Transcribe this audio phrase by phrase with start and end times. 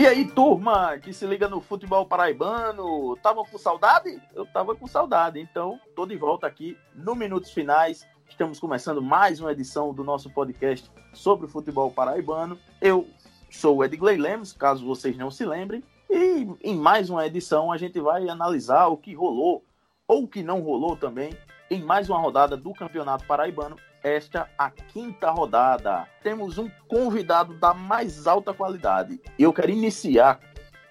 [0.00, 4.18] E aí, turma que se liga no futebol paraibano, tava com saudade?
[4.34, 8.08] Eu tava com saudade, então tô de volta aqui no Minutos Finais.
[8.26, 12.58] Estamos começando mais uma edição do nosso podcast sobre o futebol paraibano.
[12.80, 13.06] Eu
[13.50, 17.76] sou o Edgley Lemos, caso vocês não se lembrem, e em mais uma edição a
[17.76, 19.62] gente vai analisar o que rolou
[20.08, 21.36] ou o que não rolou também
[21.70, 26.06] em mais uma rodada do Campeonato Paraibano esta a quinta rodada.
[26.22, 29.20] Temos um convidado da mais alta qualidade.
[29.38, 30.40] Eu quero iniciar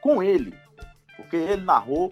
[0.01, 0.53] com ele,
[1.15, 2.11] porque ele narrou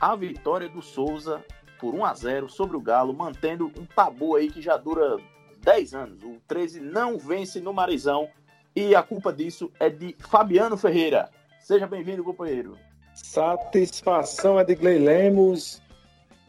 [0.00, 1.44] a vitória do Souza
[1.78, 5.16] por 1 a 0 sobre o Galo, mantendo um tabu aí que já dura
[5.62, 6.22] 10 anos.
[6.22, 8.28] O 13 não vence no Marizão
[8.74, 11.30] e a culpa disso é de Fabiano Ferreira.
[11.60, 12.78] Seja bem-vindo, companheiro.
[13.14, 15.81] Satisfação é de Glei Lemos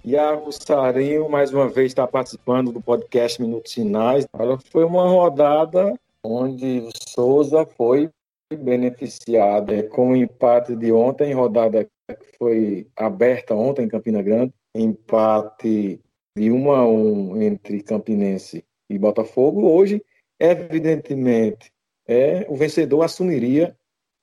[0.06, 4.28] Iago Sarinho, mais uma vez, está participando do podcast Minutos Finais.
[4.38, 8.10] Ela foi uma rodada onde o Souza foi
[8.54, 14.54] beneficiado é, com o empate de ontem, rodada que foi aberta ontem em Campina Grande,
[14.76, 16.02] empate
[16.38, 19.72] de 1 a 1 entre Campinense e Botafogo.
[19.72, 20.04] Hoje,
[20.38, 21.72] evidentemente,
[22.06, 23.74] é, o vencedor assumiria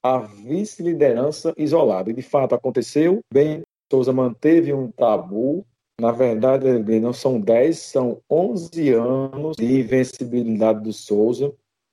[0.03, 2.11] a vice-liderança isolada.
[2.11, 3.21] E de fato aconteceu.
[3.33, 5.67] Bem, Souza manteve um tabu
[6.01, 6.67] na verdade,
[6.99, 11.53] não são 10, são 11 anos de invencibilidade do Souza,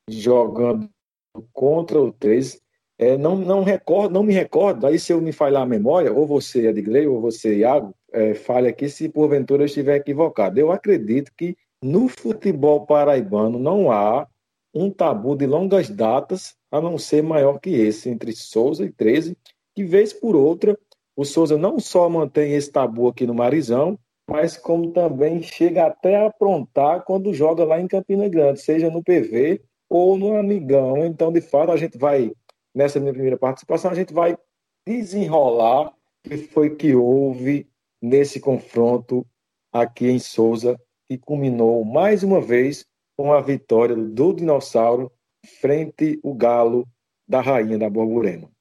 [0.09, 0.89] jogando
[1.51, 2.61] contra o 13.
[2.97, 6.25] É, não, não, recordo, não me recordo, aí se eu me falhar a memória, ou
[6.25, 8.33] você, Edgley, ou você, Iago, é,
[8.67, 10.59] aqui se porventura eu estiver equivocado.
[10.59, 14.25] Eu acredito que no futebol paraibano não há
[14.73, 19.37] um tabu de longas datas, a não ser maior que esse, entre Souza e 13,
[19.75, 20.77] que vez por outra
[21.17, 23.97] o Souza não só mantém esse tabu aqui no Marizão,
[24.29, 29.03] mas como também chega até a aprontar quando joga lá em Campina Grande, seja no
[29.03, 31.03] PV ou no Amigão.
[31.03, 32.31] Então, de fato, a gente vai,
[32.75, 34.37] nessa minha primeira participação, a gente vai
[34.85, 37.67] desenrolar o que foi que houve
[37.99, 39.25] nesse confronto
[39.73, 40.79] aqui em Souza,
[41.09, 42.85] que culminou mais uma vez
[43.17, 45.11] com a vitória do Dinossauro
[45.59, 46.87] frente o Galo
[47.27, 48.51] da Rainha da Borborema.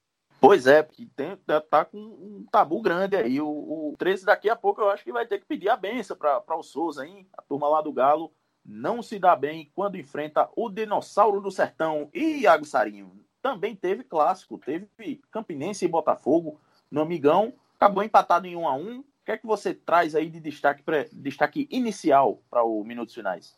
[0.40, 1.36] Pois é, porque tem,
[1.70, 3.40] tá com um tabu grande aí.
[3.40, 6.16] O, o 13 daqui a pouco eu acho que vai ter que pedir a benção
[6.16, 7.26] para o Souza, hein?
[7.36, 8.32] A turma lá do Galo
[8.64, 12.10] não se dá bem quando enfrenta o Dinossauro do Sertão.
[12.12, 14.88] E Iago Sarinho também teve clássico, teve
[15.30, 16.60] Campinense e Botafogo
[16.90, 20.28] no Amigão, acabou empatado em 1 a 1 O que é que você traz aí
[20.28, 23.56] de destaque, pra, destaque inicial para o Minutos Finais?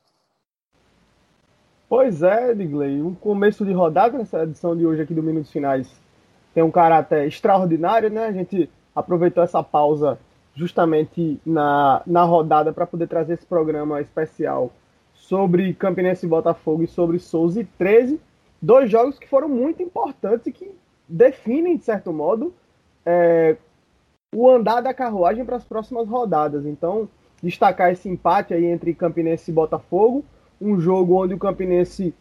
[1.89, 6.08] Pois é, Edgley, um começo de rodada nessa edição de hoje aqui do Minutos Finais
[6.59, 8.27] tem um caráter extraordinário, né?
[8.27, 10.19] A gente aproveitou essa pausa
[10.57, 14.73] justamente na, na rodada para poder trazer esse programa especial
[15.15, 18.21] sobre Campinense e Botafogo e sobre Souza e 13.
[18.61, 20.69] Dois jogos que foram muito importantes e que
[21.09, 22.53] definem, de certo modo,
[23.07, 23.57] é,
[24.35, 26.67] o andar da carruagem para as próximas rodadas.
[26.67, 27.09] Então,
[27.41, 30.25] destacar esse empate aí entre Campinense e Botafogo,
[30.61, 32.13] um jogo onde o Campinense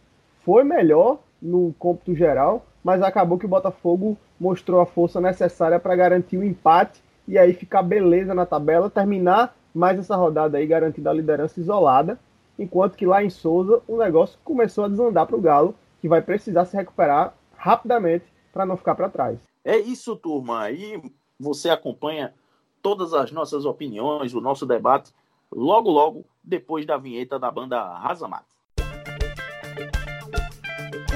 [0.44, 5.96] foi melhor no cômputo geral, mas acabou que o Botafogo mostrou a força necessária para
[5.96, 11.08] garantir o empate e aí ficar beleza na tabela, terminar mais essa rodada aí garantindo
[11.08, 12.18] a liderança isolada,
[12.58, 16.22] enquanto que lá em Souza o negócio começou a desandar para o Galo, que vai
[16.22, 19.38] precisar se recuperar rapidamente para não ficar para trás.
[19.64, 20.70] É isso, turma.
[20.70, 21.00] E
[21.38, 22.34] você acompanha
[22.82, 25.12] todas as nossas opiniões, o nosso debate,
[25.52, 28.57] logo, logo, depois da vinheta da banda Razamato.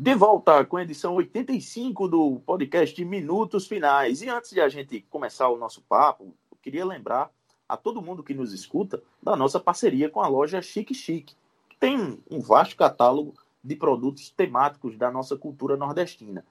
[0.00, 4.22] De volta com a edição 85 do podcast Minutos Finais.
[4.22, 7.30] E antes de a gente começar o nosso papo, eu queria lembrar
[7.68, 11.36] a todo mundo que nos escuta da nossa parceria com a loja Chique Chique,
[11.68, 16.46] que tem um vasto catálogo de produtos temáticos da nossa cultura nordestina.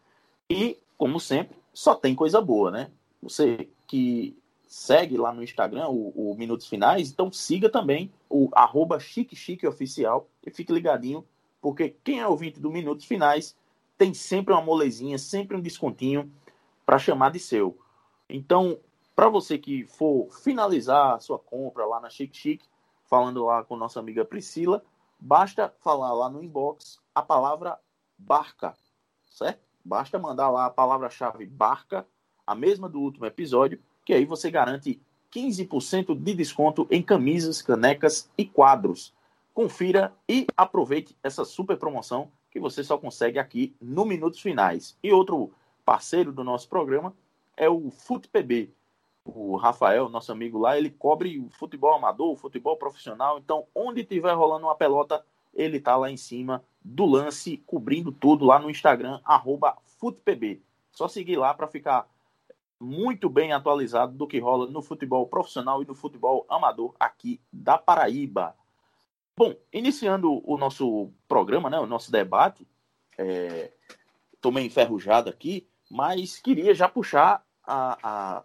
[0.47, 2.91] E, como sempre, só tem coisa boa, né?
[3.19, 4.37] Você que
[4.67, 9.65] segue lá no Instagram o, o Minutos Finais, então siga também o arroba Chique Chique
[9.65, 11.25] Oficial e fique ligadinho
[11.61, 13.55] porque quem é ouvinte do Minutos Finais
[13.97, 16.31] tem sempre uma molezinha, sempre um descontinho
[16.85, 17.77] para chamar de seu.
[18.29, 18.79] Então,
[19.15, 22.61] para você que for finalizar a sua compra lá na Chic Chic,
[23.05, 24.83] falando lá com nossa amiga Priscila,
[25.19, 27.77] basta falar lá no inbox a palavra
[28.17, 28.73] barca,
[29.29, 29.59] certo?
[29.83, 32.07] Basta mandar lá a palavra-chave barca,
[32.45, 35.01] a mesma do último episódio, que aí você garante
[35.33, 39.13] 15% de desconto em camisas, canecas e quadros.
[39.53, 44.97] Confira e aproveite essa super promoção que você só consegue aqui no Minutos Finais.
[45.03, 45.51] E outro
[45.85, 47.13] parceiro do nosso programa
[47.55, 48.71] é o FutPB.
[49.25, 53.37] O Rafael, nosso amigo lá, ele cobre o futebol amador, o futebol profissional.
[53.37, 55.23] Então, onde tiver rolando uma pelota,
[55.53, 59.19] ele tá lá em cima do lance, cobrindo tudo lá no Instagram,
[59.99, 60.61] FutPB.
[60.91, 62.09] Só seguir lá para ficar
[62.79, 67.77] muito bem atualizado do que rola no futebol profissional e no futebol amador aqui da
[67.77, 68.55] Paraíba.
[69.39, 72.67] Bom, iniciando o nosso programa, né, o nosso debate,
[73.17, 73.71] é,
[74.51, 78.43] meio enferrujado aqui, mas queria já puxar a, a,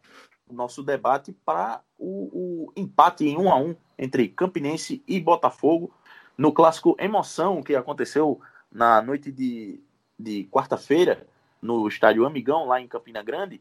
[0.49, 5.93] o nosso debate para o, o, empate em 1 a 1 entre Campinense e Botafogo
[6.38, 8.40] no clássico Emoção que aconteceu
[8.70, 9.82] na noite de,
[10.17, 11.26] de quarta-feira
[11.61, 13.61] no estádio Amigão, lá em Campina Grande.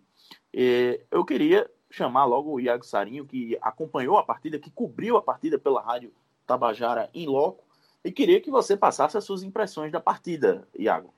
[1.10, 5.58] Eu queria chamar logo o Iago Sarinho, que acompanhou a partida, que cobriu a partida
[5.58, 6.14] pela rádio
[6.54, 7.64] Tabajara em loco,
[8.06, 11.12] e queria que você passasse as suas impressões da partida, Iago.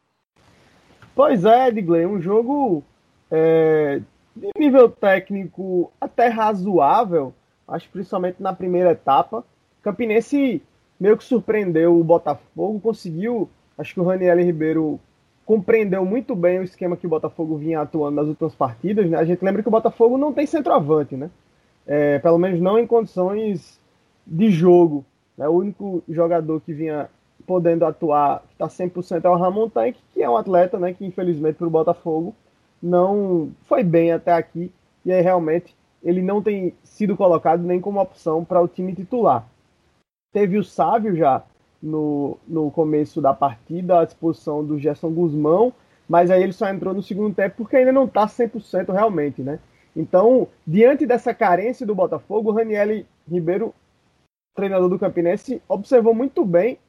[1.14, 2.84] Pois é, Edgley, um jogo
[3.30, 4.02] é,
[4.36, 7.34] de nível técnico até razoável,
[7.68, 9.44] acho principalmente na primeira etapa.
[9.82, 10.62] Campinense
[11.00, 15.00] meio que surpreendeu o Botafogo, conseguiu, acho que o Raniel Ribeiro
[15.46, 19.10] compreendeu muito bem o esquema que o Botafogo vinha atuando nas últimas partidas.
[19.10, 19.18] Né?
[19.18, 21.30] A gente lembra que o Botafogo não tem centroavante, né?
[21.86, 23.80] É, pelo menos não em condições
[24.26, 25.06] de jogo.
[25.38, 25.48] Né?
[25.48, 27.10] O único jogador que vinha
[27.46, 31.06] podendo atuar, que está 100% é o Ramon Tank, que é um atleta né, que
[31.06, 32.36] infelizmente para o Botafogo
[32.82, 34.72] não foi bem até aqui.
[35.06, 39.48] E aí realmente ele não tem sido colocado nem como opção para o time titular.
[40.32, 41.44] Teve o Sávio já
[41.82, 45.74] no, no começo da partida à disposição do Gerson Guzmão,
[46.08, 49.60] mas aí ele só entrou no segundo tempo porque ainda não está 100% realmente, né?
[49.96, 53.74] Então, diante dessa carência do Botafogo, o Raniel Ribeiro,
[54.56, 56.80] treinador do Campinense, observou muito bem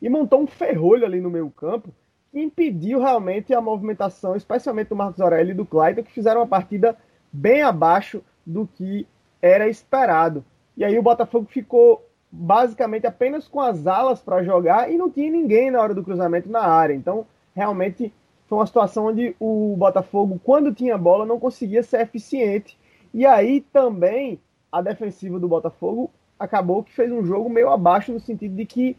[0.00, 1.92] e montou um ferrolho ali no meio campo
[2.30, 6.46] que impediu realmente a movimentação, especialmente do Marcos Aurélio e do Clayton, que fizeram uma
[6.46, 6.96] partida
[7.32, 9.06] bem abaixo do que
[9.40, 10.44] era esperado.
[10.76, 15.30] E aí o Botafogo ficou basicamente apenas com as alas para jogar e não tinha
[15.30, 16.94] ninguém na hora do cruzamento na área.
[16.94, 18.12] Então, realmente
[18.46, 22.78] foi uma situação onde o Botafogo, quando tinha bola, não conseguia ser eficiente.
[23.12, 24.38] E aí também
[24.70, 28.96] a defensiva do Botafogo acabou que fez um jogo meio abaixo no sentido de que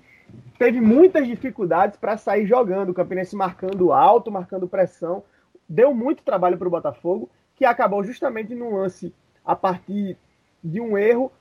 [0.57, 5.24] teve muitas dificuldades para sair jogando, o Campinense marcando alto, marcando pressão,
[5.68, 9.13] deu muito trabalho para o Botafogo, que acabou justamente no lance
[9.45, 10.18] a partir
[10.63, 11.31] de um erro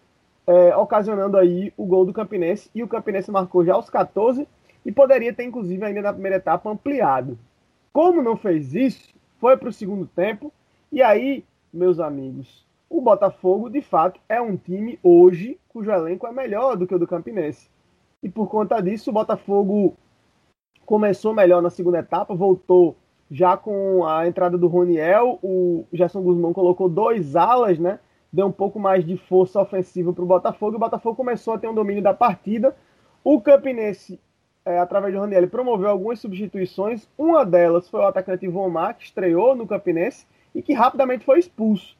[0.46, 2.70] é, ocasionando aí o gol do Campinense.
[2.74, 4.48] E o Campinense marcou já aos 14
[4.84, 7.38] e poderia ter, inclusive, ainda na primeira etapa, ampliado.
[7.92, 10.52] Como não fez isso, foi para o segundo tempo.
[10.90, 16.32] E aí, meus amigos, o Botafogo, de fato, é um time hoje cujo elenco é
[16.32, 17.70] melhor do que o do Campinense.
[18.22, 19.94] E por conta disso, o Botafogo
[20.84, 22.96] começou melhor na segunda etapa, voltou
[23.30, 28.00] já com a entrada do Roniel, o Gerson Guzmão colocou dois alas, né?
[28.32, 30.76] deu um pouco mais de força ofensiva para o Botafogo.
[30.76, 32.76] O Botafogo começou a ter um domínio da partida.
[33.24, 34.20] O Campinense,
[34.64, 37.08] é, através do Raniel, promoveu algumas substituições.
[37.16, 41.96] Uma delas foi o atacante Vomar, que estreou no Campinense e que rapidamente foi expulso.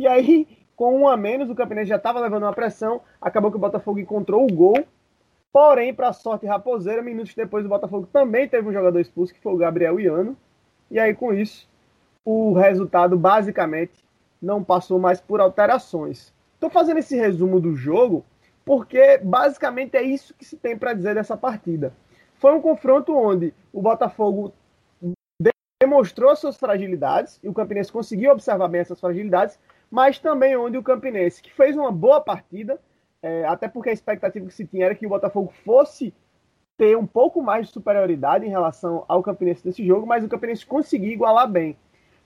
[0.00, 3.02] E aí, com um a menos, o Campinense já estava levando uma pressão.
[3.20, 4.82] Acabou que o Botafogo encontrou o gol.
[5.52, 9.52] Porém, para sorte raposeira, minutos depois o Botafogo também teve um jogador expulso, que foi
[9.52, 10.34] o Gabriel Iano.
[10.90, 11.68] E aí, com isso,
[12.24, 14.02] o resultado basicamente
[14.40, 16.32] não passou mais por alterações.
[16.54, 18.24] Estou fazendo esse resumo do jogo
[18.64, 21.92] porque basicamente é isso que se tem para dizer dessa partida.
[22.36, 24.54] Foi um confronto onde o Botafogo
[25.82, 29.58] demonstrou suas fragilidades e o Campinense conseguiu observar bem essas fragilidades,
[29.90, 32.80] mas também onde o Campinense, que fez uma boa partida,
[33.22, 36.14] é, até porque a expectativa que se tinha era que o Botafogo fosse
[36.78, 40.64] ter um pouco mais de superioridade em relação ao Campinense nesse jogo, mas o Campinense
[40.64, 41.76] conseguiu igualar bem.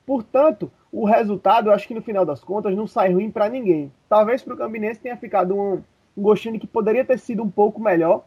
[0.06, 3.92] Portanto, o resultado, eu acho que no final das contas, não sai ruim para ninguém.
[4.08, 5.82] Talvez para o Campinense tenha ficado um,
[6.16, 8.24] um gostinho que poderia ter sido um pouco melhor,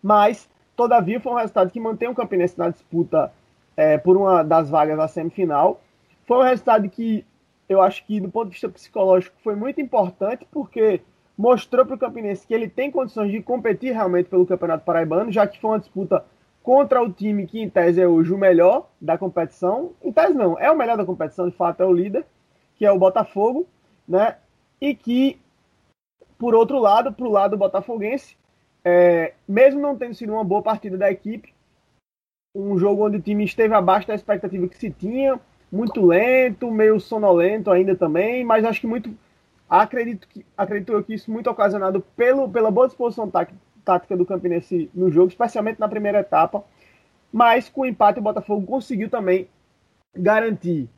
[0.00, 3.32] mas, todavia, foi um resultado que mantém o Campinense na disputa
[3.76, 5.80] é, por uma das vagas da semifinal.
[6.24, 7.24] Foi um resultado que
[7.68, 11.00] eu acho que, do ponto de vista psicológico, foi muito importante, porque
[11.36, 15.46] mostrou para o Campinense que ele tem condições de competir realmente pelo Campeonato Paraibano, já
[15.46, 16.24] que foi uma disputa
[16.62, 19.92] contra o time que, em tese, é hoje o melhor da competição.
[20.02, 22.24] Em tese, não, é o melhor da competição, de fato, é o líder,
[22.76, 23.66] que é o Botafogo,
[24.06, 24.36] né?
[24.80, 25.40] E que,
[26.38, 28.36] por outro lado, para o lado botafoguense,
[28.84, 31.54] é, mesmo não tendo sido uma boa partida da equipe,
[32.54, 35.38] um jogo onde o time esteve abaixo da expectativa que se tinha,
[35.70, 39.14] muito lento, meio sonolento ainda também, mas acho que muito
[39.68, 44.88] Acredito, que, acredito eu que isso muito ocasionado pelo, pela boa disposição tática do Campinense
[44.94, 46.64] no jogo, especialmente na primeira etapa.
[47.32, 49.48] Mas com o empate, o Botafogo conseguiu também
[50.16, 50.88] garantir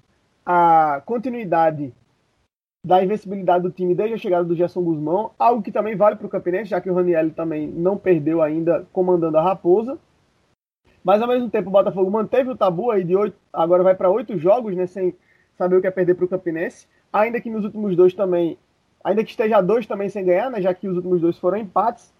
[0.44, 1.94] a continuidade
[2.84, 6.26] da invencibilidade do time desde a chegada do Gerson Guzmão, algo que também vale para
[6.26, 9.98] o Campinense, já que o Raniel também não perdeu ainda comandando a Raposa.
[11.08, 14.10] Mas ao mesmo tempo o Botafogo manteve o tabu aí de oito, agora vai para
[14.10, 15.16] oito jogos, né, sem
[15.56, 18.58] saber o que é perder para o Campinense, ainda que nos últimos dois também,
[19.02, 22.12] ainda que esteja dois também sem ganhar, né, já que os últimos dois foram empates.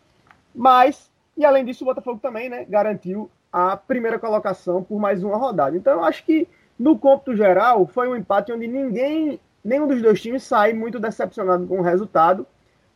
[0.55, 5.37] Mas e além disso o Botafogo também, né, garantiu a primeira colocação por mais uma
[5.37, 5.77] rodada.
[5.77, 10.23] Então eu acho que no cômputo geral foi um empate onde ninguém Nenhum dos dois
[10.23, 12.47] times sai muito decepcionado com o resultado,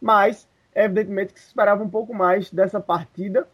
[0.00, 3.46] mas evidentemente que se esperava um pouco mais dessa partida.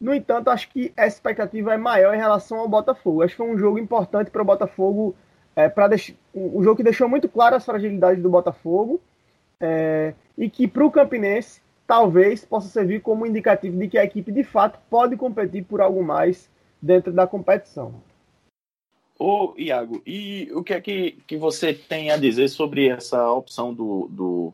[0.00, 3.22] No entanto, acho que a expectativa é maior em relação ao Botafogo.
[3.22, 5.14] Acho que foi um jogo importante para o Botafogo,
[5.54, 6.14] é, para deix...
[6.34, 9.00] um jogo que deixou muito claro as fragilidades do Botafogo
[9.60, 14.32] é, e que para o Campinense talvez possa servir como indicativo de que a equipe
[14.32, 16.48] de fato pode competir por algo mais
[16.80, 17.94] dentro da competição.
[19.18, 23.74] Ô, Iago, e o que é que, que você tem a dizer sobre essa opção
[23.74, 24.52] do, do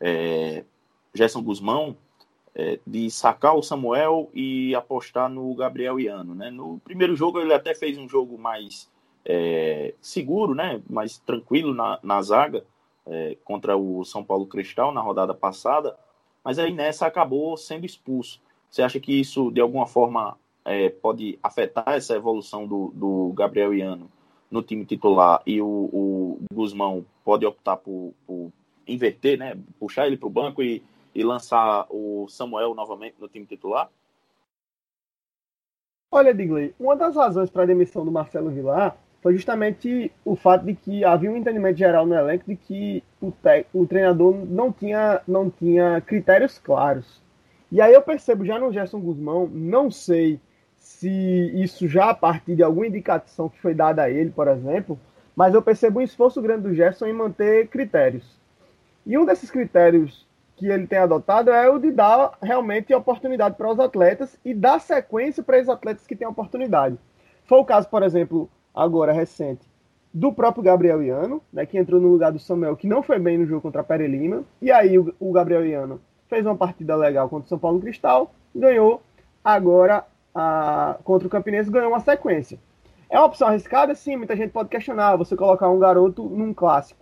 [0.00, 0.64] é,
[1.14, 1.96] Gerson Guzmão
[2.54, 6.50] é, de sacar o Samuel e apostar no Gabriel Iano, né?
[6.50, 8.90] No primeiro jogo ele até fez um jogo mais
[9.24, 10.82] é, seguro, né?
[10.88, 12.64] Mais tranquilo na, na zaga
[13.06, 15.96] é, contra o São Paulo Cristal na rodada passada,
[16.44, 18.40] mas aí nessa acabou sendo expulso.
[18.68, 23.74] Você acha que isso de alguma forma é, pode afetar essa evolução do, do Gabriel
[23.74, 24.10] Iano
[24.50, 28.52] no time titular e o, o Guzmão pode optar por, por
[28.86, 29.58] inverter, né?
[29.80, 30.82] Puxar ele para o banco e,
[31.14, 33.90] e lançar o Samuel novamente no time titular?
[36.10, 40.66] Olha, Digley, uma das razões para a demissão do Marcelo Vilar foi justamente o fato
[40.66, 43.32] de que havia um entendimento geral no elenco de que o,
[43.72, 47.22] o treinador não tinha, não tinha critérios claros.
[47.70, 50.38] E aí eu percebo já no Gerson Guzmão, não sei
[50.76, 51.08] se
[51.54, 54.98] isso já a partir de alguma indicação que foi dada a ele, por exemplo,
[55.34, 58.38] mas eu percebo um esforço grande do Gerson em manter critérios.
[59.06, 60.26] E um desses critérios
[60.62, 64.80] que ele tem adotado é o de dar realmente oportunidade para os atletas e dar
[64.80, 66.96] sequência para esses atletas que têm oportunidade.
[67.46, 69.66] Foi o caso, por exemplo, agora recente,
[70.14, 73.38] do próprio Gabriel Iano, né, que entrou no lugar do Samuel, que não foi bem
[73.38, 76.94] no jogo contra a Pere Lima, e aí o, o Gabriel Iano fez uma partida
[76.94, 79.02] legal contra o São Paulo Cristal, ganhou
[79.42, 82.56] agora a, contra o Campinense ganhou uma sequência.
[83.10, 83.96] É uma opção arriscada?
[83.96, 87.01] Sim, muita gente pode questionar você colocar um garoto num clássico.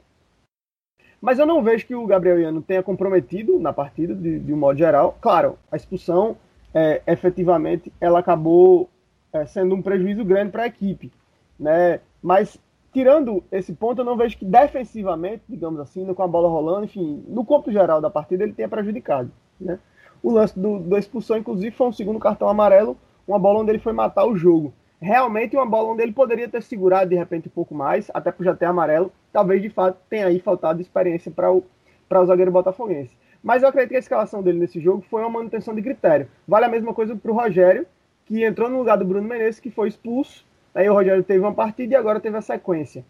[1.21, 4.57] Mas eu não vejo que o Gabriel Iano tenha comprometido na partida, de, de um
[4.57, 5.19] modo geral.
[5.21, 6.37] Claro, a expulsão,
[6.73, 8.89] é, efetivamente, ela acabou
[9.33, 11.13] é, sendo um prejuízo grande para a equipe.
[11.59, 12.01] Né?
[12.23, 12.59] Mas,
[12.93, 17.23] tirando esse ponto, eu não vejo que defensivamente, digamos assim, com a bola rolando, enfim,
[17.29, 19.31] no corpo geral da partida, ele tenha prejudicado.
[19.61, 19.79] Né?
[20.23, 22.97] O lance da expulsão, inclusive, foi um segundo cartão amarelo
[23.31, 24.73] uma bola onde ele foi matar o jogo.
[25.01, 28.45] Realmente uma bola onde ele poderia ter segurado de repente um pouco mais, até por
[28.45, 29.11] já ter amarelo.
[29.33, 31.65] Talvez de fato tenha aí faltado experiência para o,
[32.11, 33.17] o zagueiro botafoguense.
[33.43, 36.29] Mas eu acredito que a escalação dele nesse jogo foi uma manutenção de critério.
[36.47, 37.87] Vale a mesma coisa para o Rogério,
[38.27, 40.45] que entrou no lugar do Bruno Menezes, que foi expulso.
[40.75, 43.05] Aí o Rogério teve uma partida e agora teve a sequência.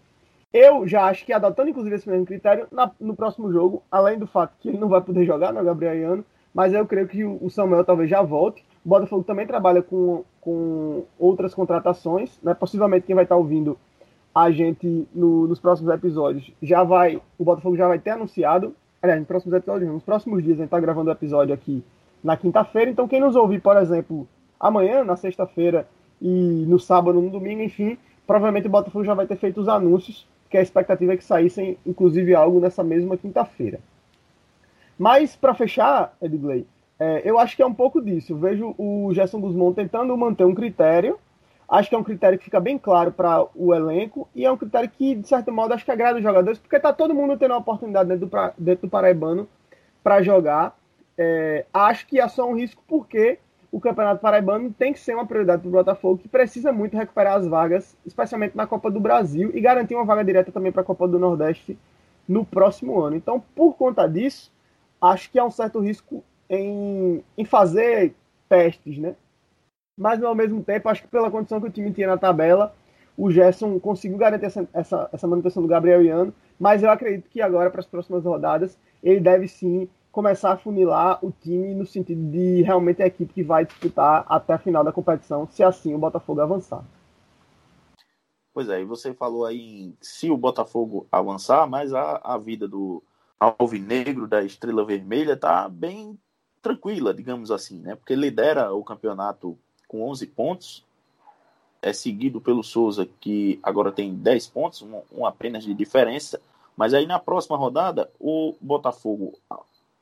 [0.52, 4.26] Eu já acho que adotando inclusive esse mesmo critério, na, no próximo jogo, além do
[4.26, 7.24] fato que ele não vai poder jogar, no né, Gabriel Iano, mas eu creio que
[7.24, 8.64] o Samuel talvez já volte.
[8.84, 12.54] O Botafogo também trabalha com, com outras contratações, né?
[12.54, 13.78] Possivelmente quem vai estar ouvindo
[14.34, 19.20] a gente no, nos próximos episódios já vai, o Botafogo já vai ter anunciado, aliás,
[19.20, 21.84] nos próximos episódios, nos próximos dias a gente está gravando o episódio aqui
[22.22, 24.28] na quinta-feira, então quem nos ouvir, por exemplo,
[24.58, 25.88] amanhã, na sexta-feira
[26.20, 30.26] e no sábado, no domingo, enfim, provavelmente o Botafogo já vai ter feito os anúncios,
[30.48, 33.80] que a expectativa é que saíssem, inclusive, algo nessa mesma quinta-feira.
[34.98, 36.66] Mas, para fechar, Edgley,
[37.00, 38.34] é, eu acho que é um pouco disso.
[38.34, 41.18] Eu vejo o Gerson Guzmão tentando manter um critério.
[41.66, 44.56] Acho que é um critério que fica bem claro para o elenco e é um
[44.56, 47.54] critério que, de certo modo, acho que agrada os jogadores, porque está todo mundo tendo
[47.54, 49.48] a oportunidade dentro do, dentro do Paraibano
[50.02, 50.76] para jogar.
[51.16, 53.38] É, acho que é só um risco porque
[53.72, 57.36] o Campeonato Paraibano tem que ser uma prioridade para o Botafogo, que precisa muito recuperar
[57.36, 60.84] as vagas, especialmente na Copa do Brasil, e garantir uma vaga direta também para a
[60.84, 61.78] Copa do Nordeste
[62.28, 63.16] no próximo ano.
[63.16, 64.52] Então, por conta disso,
[65.00, 68.14] acho que há um certo risco em, em fazer
[68.48, 69.14] testes, né?
[69.96, 72.74] Mas ao mesmo tempo, acho que pela condição que o time tinha na tabela,
[73.16, 77.40] o Gerson conseguiu garantir essa, essa, essa manutenção do Gabriel Iano, mas eu acredito que
[77.40, 82.30] agora, para as próximas rodadas, ele deve sim começar a funilar o time no sentido
[82.30, 85.98] de realmente a equipe que vai disputar até a final da competição, se assim o
[85.98, 86.84] Botafogo avançar.
[88.52, 93.00] Pois é, e você falou aí se o Botafogo avançar, mas a, a vida do,
[93.40, 96.18] alvinegro da Estrela Vermelha está bem
[96.62, 97.94] tranquila, digamos assim, né?
[97.96, 100.84] Porque lidera o campeonato com 11 pontos,
[101.82, 106.40] é seguido pelo Souza, que agora tem 10 pontos, um, um apenas de diferença.
[106.76, 109.38] Mas aí na próxima rodada, o Botafogo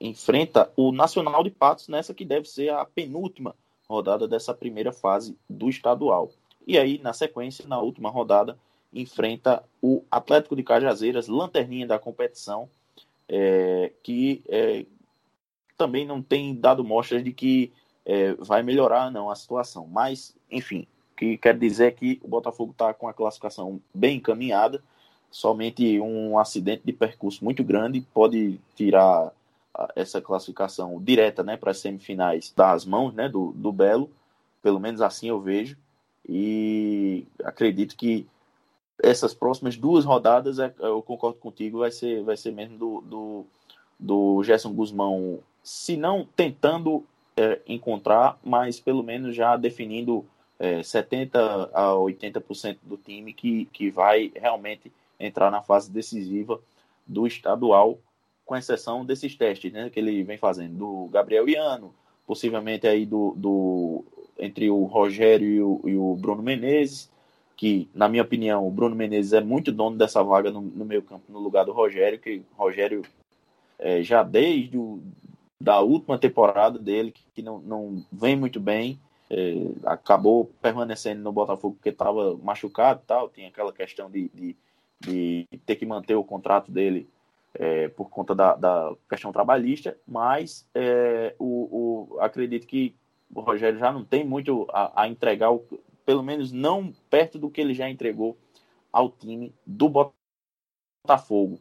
[0.01, 3.55] enfrenta o Nacional de Patos nessa que deve ser a penúltima
[3.89, 6.31] rodada dessa primeira fase do estadual.
[6.67, 8.59] E aí, na sequência, na última rodada,
[8.93, 12.69] enfrenta o Atlético de Cajazeiras, lanterninha da competição,
[13.29, 14.85] é, que é,
[15.79, 17.73] também não tem dado mostras de que
[18.05, 19.87] é, vai melhorar não a situação.
[19.87, 24.17] Mas, enfim, o que quer dizer é que o Botafogo está com a classificação bem
[24.17, 24.83] encaminhada.
[25.31, 29.33] Somente um acidente de percurso muito grande pode tirar
[29.95, 34.11] essa classificação direta né, para as semifinais das mãos né, do, do Belo.
[34.63, 35.77] Pelo menos assim eu vejo.
[36.29, 38.27] E acredito que
[39.03, 43.47] essas próximas duas rodadas, é, eu concordo contigo, vai ser, vai ser mesmo do, do,
[43.99, 47.05] do Gerson Guzmão, se não tentando
[47.37, 50.27] é, encontrar, mas pelo menos já definindo
[50.59, 56.61] é, 70% a 80% do time que, que vai realmente entrar na fase decisiva
[57.07, 57.99] do estadual,
[58.45, 61.95] com exceção desses testes né, que ele vem fazendo, do Gabriel Iano,
[62.27, 64.05] possivelmente aí do, do
[64.39, 67.11] entre o Rogério e o, e o Bruno Menezes,
[67.57, 71.03] que, na minha opinião, o Bruno Menezes é muito dono dessa vaga no, no meio
[71.03, 73.03] campo, no lugar do Rogério, que Rogério
[73.79, 75.03] é, já desde o,
[75.61, 79.01] da última temporada dele, que, não, não vem muito bem,
[79.31, 84.57] é, acabou permanecendo no Botafogo porque estava machucado tal, tinha aquela questão de, de,
[85.01, 87.09] de, ter que manter o contrato dele
[87.55, 92.95] é, por conta da, da, questão trabalhista, mas é, o, o, acredito que
[93.35, 95.65] o Rogério já não tem muito a, a entregar o,
[96.07, 98.39] pelo menos não perto do que ele já entregou
[98.91, 100.13] ao time do
[101.05, 101.61] Botafogo.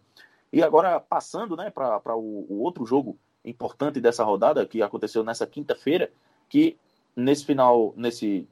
[0.52, 3.18] E agora, passando né, para o, o, outro jogo
[3.50, 6.12] importante dessa rodada, que aconteceu nessa quinta-feira,
[6.50, 6.78] que
[7.16, 8.48] nesse final, nesse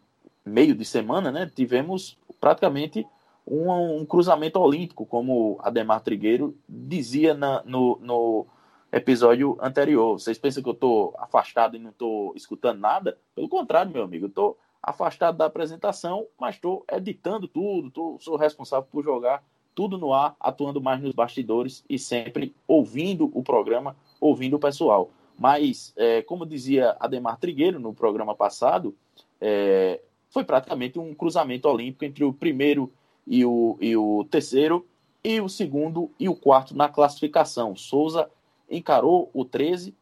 [0.45, 3.05] meio de semana, né, tivemos praticamente
[3.45, 8.47] um, um cruzamento olímpico, como Ademar Trigueiro dizia na, no, no
[8.91, 10.19] episódio anterior.
[10.19, 13.17] Vocês pensam que eu estou afastado e não estou escutando nada?
[13.35, 18.87] Pelo contrário, meu amigo, estou afastado da apresentação, mas estou editando tudo, tô, sou responsável
[18.91, 24.55] por jogar tudo no ar, atuando mais nos bastidores e sempre ouvindo o programa, ouvindo
[24.55, 25.11] o pessoal.
[25.37, 28.95] Mas, é, como dizia Ademar Trigueiro no programa passado,
[29.39, 32.91] é, foi praticamente um cruzamento olímpico entre o primeiro
[33.27, 34.85] e o, e o terceiro,
[35.23, 37.75] e o segundo e o quarto na classificação.
[37.75, 38.29] Souza
[38.69, 39.95] encarou o 13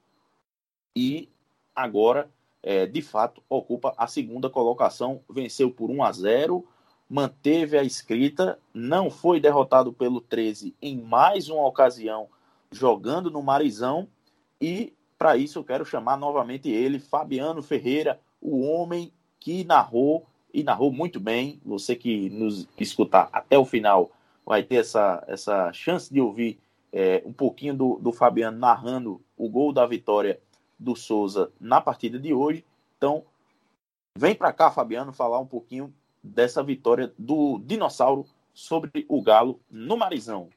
[0.95, 1.29] e
[1.75, 2.29] agora
[2.62, 6.65] é, de fato ocupa a segunda colocação, venceu por 1 a 0,
[7.09, 12.27] manteve a escrita, não foi derrotado pelo 13 em mais uma ocasião
[12.73, 14.07] jogando no Marizão
[14.59, 20.63] e para isso eu quero chamar novamente ele, Fabiano Ferreira, o homem que narrou e
[20.63, 21.62] narrou muito bem.
[21.65, 24.12] Você que nos escutar até o final
[24.45, 26.59] vai ter essa, essa chance de ouvir
[26.91, 30.39] é, um pouquinho do, do Fabiano narrando o gol da vitória
[30.77, 32.65] do Souza na partida de hoje.
[32.97, 33.23] Então,
[34.17, 39.97] vem para cá, Fabiano, falar um pouquinho dessa vitória do Dinossauro sobre o Galo no
[39.97, 40.49] Marizão.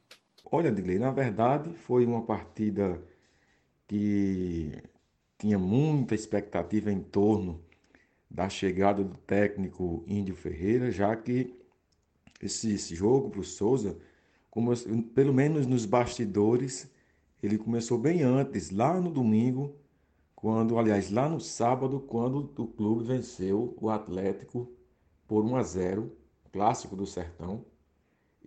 [0.49, 3.03] Olha, Digley, na verdade foi uma partida
[3.85, 4.71] que
[5.37, 7.61] tinha muita expectativa em torno
[8.29, 11.53] da chegada do técnico Índio Ferreira, já que
[12.41, 13.97] esse, esse jogo para o Souza,
[14.49, 14.71] como,
[15.13, 16.89] pelo menos nos bastidores,
[17.43, 19.75] ele começou bem antes, lá no domingo,
[20.33, 24.71] quando, aliás, lá no sábado, quando o clube venceu o Atlético
[25.27, 26.11] por 1 a 0,
[26.53, 27.65] clássico do Sertão,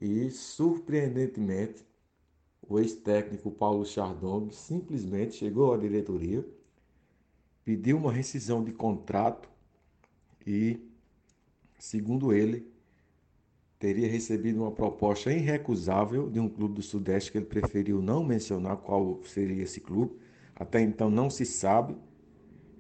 [0.01, 1.90] e surpreendentemente
[2.69, 6.47] o ex-técnico Paulo Chardong simplesmente chegou à diretoria,
[7.65, 9.49] pediu uma rescisão de contrato
[10.47, 10.81] e,
[11.79, 12.67] segundo ele,
[13.79, 18.77] teria recebido uma proposta irrecusável de um clube do Sudeste que ele preferiu não mencionar
[18.77, 20.19] qual seria esse clube
[20.61, 21.97] até então não se sabe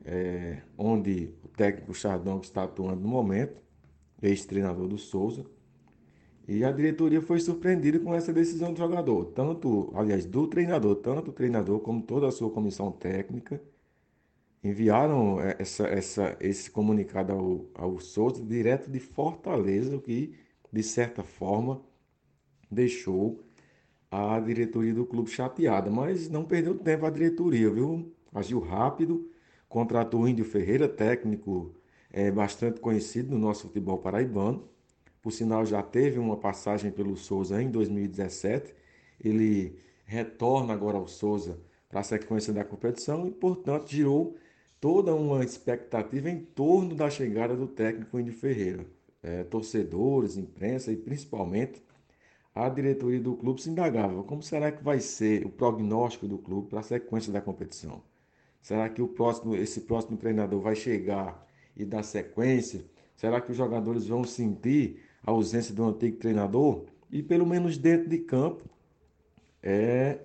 [0.04, 3.58] é, onde o técnico Chardon está atuando no momento,
[4.20, 5.46] ex-treinador do Souza.
[6.50, 11.30] E a diretoria foi surpreendida com essa decisão do jogador, tanto, aliás, do treinador, tanto
[11.30, 13.62] o treinador como toda a sua comissão técnica
[14.62, 20.34] enviaram é, essa, essa, esse comunicado ao, ao Souza direto de Fortaleza, o que,
[20.72, 21.80] de certa forma,
[22.70, 23.44] deixou
[24.10, 28.12] a diretoria do clube chateada, mas não perdeu tempo a diretoria, viu?
[28.34, 29.30] Agiu rápido,
[29.68, 31.74] contratou o Índio Ferreira, técnico
[32.12, 34.69] é, bastante conhecido no nosso futebol paraibano.
[35.22, 38.74] Por sinal, já teve uma passagem pelo Souza em 2017.
[39.22, 44.36] Ele retorna agora ao Souza para a sequência da competição e, portanto, girou
[44.80, 48.86] toda uma expectativa em torno da chegada do técnico Índio Ferreira.
[49.22, 51.82] É, torcedores, imprensa e principalmente
[52.54, 56.68] a diretoria do clube se indagava como será que vai ser o prognóstico do clube
[56.68, 58.02] para a sequência da competição.
[58.62, 62.84] Será que o próximo, esse próximo treinador vai chegar e dar sequência?
[63.16, 66.84] Será que os jogadores vão sentir a ausência do antigo treinador?
[67.10, 68.64] E pelo menos dentro de campo,
[69.62, 70.20] é,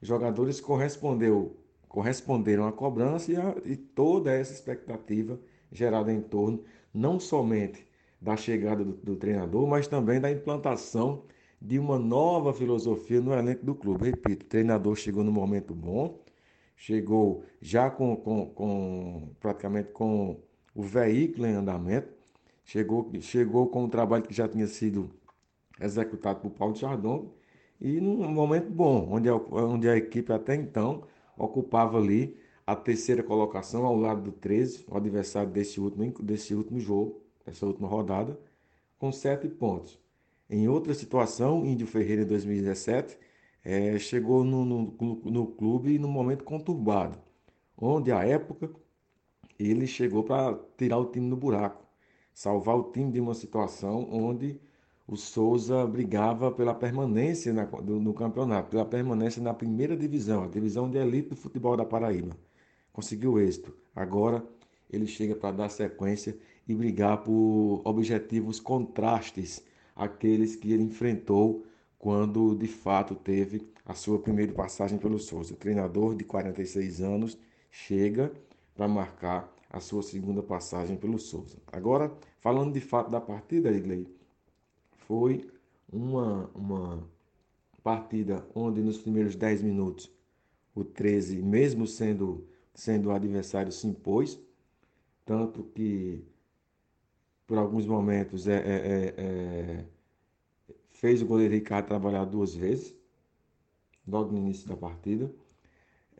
[0.00, 1.56] jogadores correspondeu,
[1.88, 5.38] corresponderam à cobrança e, a, e toda essa expectativa
[5.70, 7.86] gerada em torno não somente
[8.20, 11.24] da chegada do, do, treinador, mas também da implantação
[11.60, 14.06] de uma nova filosofia no elenco do clube.
[14.06, 16.20] Repito, o treinador chegou no momento bom,
[16.76, 20.40] chegou já com, com, com praticamente com
[20.74, 22.08] o veículo em andamento,
[22.64, 25.10] chegou, chegou com o trabalho que já tinha sido
[25.80, 27.32] executado por Paulo Chardon
[27.80, 31.02] e num momento bom, onde a, onde a equipe até então
[31.36, 36.78] ocupava ali a terceira colocação ao lado do 13, o adversário desse último, desse último
[36.78, 38.38] jogo, dessa última rodada,
[38.98, 39.98] com sete pontos.
[40.48, 43.18] Em outra situação, Índio Ferreira em 2017
[43.64, 47.18] é, chegou no, no, no clube num momento conturbado,
[47.76, 48.70] onde à época
[49.58, 51.81] ele chegou para tirar o time do buraco,
[52.34, 54.60] salvar o time de uma situação onde
[55.06, 60.48] o Souza brigava pela permanência na, do, no campeonato, pela permanência na primeira divisão, a
[60.48, 62.36] divisão de elite do futebol da Paraíba.
[62.92, 63.74] Conseguiu êxito.
[63.94, 64.44] Agora
[64.90, 66.36] ele chega para dar sequência
[66.68, 69.62] e brigar por objetivos contrastes
[69.96, 71.64] àqueles que ele enfrentou
[71.98, 75.54] quando de fato teve a sua primeira passagem pelo Souza.
[75.54, 77.38] O treinador de 46 anos
[77.70, 78.32] chega
[78.74, 81.56] para marcar a sua segunda passagem pelo Souza.
[81.66, 84.06] Agora, falando de fato da partida, Igley,
[85.08, 85.50] foi
[85.90, 87.08] uma, uma
[87.82, 90.12] partida onde nos primeiros 10 minutos
[90.74, 94.38] o 13, mesmo sendo, sendo o adversário, se impôs,
[95.24, 96.22] tanto que
[97.46, 99.84] por alguns momentos é, é, é, é
[100.90, 102.94] fez o goleiro Ricardo trabalhar duas vezes,
[104.06, 105.34] logo no início da partida.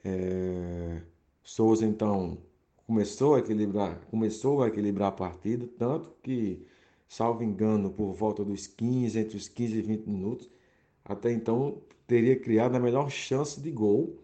[0.04, 1.02] É,
[1.42, 2.38] Souza então
[2.86, 6.66] começou a equilibrar, começou a equilibrar a partida, tanto que
[7.08, 10.50] salvo engano, por volta dos 15, entre os 15 e 20 minutos.
[11.04, 14.18] Até então, teria criado a melhor chance de gol,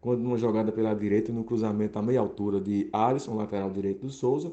[0.00, 4.10] quando numa jogada pela direita, no cruzamento a meia altura de Alisson, lateral direito do
[4.10, 4.52] Souza.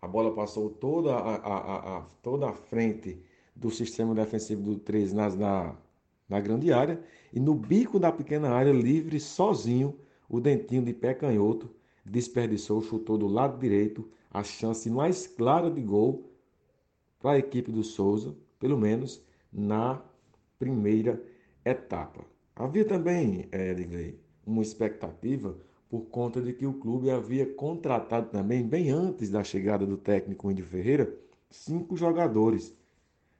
[0.00, 3.22] A bola passou toda a, a, a, toda a frente
[3.54, 5.76] do sistema defensivo do 13 na, na,
[6.26, 7.02] na grande área.
[7.32, 9.94] E no bico da pequena área, livre, sozinho,
[10.26, 11.68] o dentinho de pé canhoto
[12.04, 16.30] desperdiçou, chutou do lado direito a chance mais clara de gol
[17.20, 20.00] para a equipe do Souza, pelo menos na
[20.58, 21.22] primeira
[21.64, 22.24] etapa.
[22.54, 25.56] Havia também, Edgley, uma expectativa
[25.88, 30.50] por conta de que o clube havia contratado também, bem antes da chegada do técnico
[30.50, 31.12] Índio Ferreira,
[31.50, 32.74] cinco jogadores.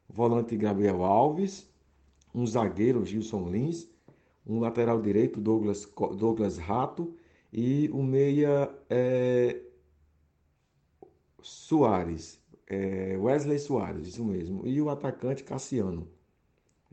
[0.09, 1.71] Volante Gabriel Alves,
[2.35, 3.89] um zagueiro Gilson Lins,
[4.45, 7.15] um lateral direito Douglas, Douglas Rato
[7.53, 9.61] e o meia é,
[11.43, 16.07] Soares é, Wesley Soares, isso mesmo, e o atacante Cassiano.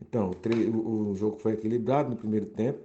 [0.02, 2.80] Então, o, jogo foi equilibrado no primeiro tempo.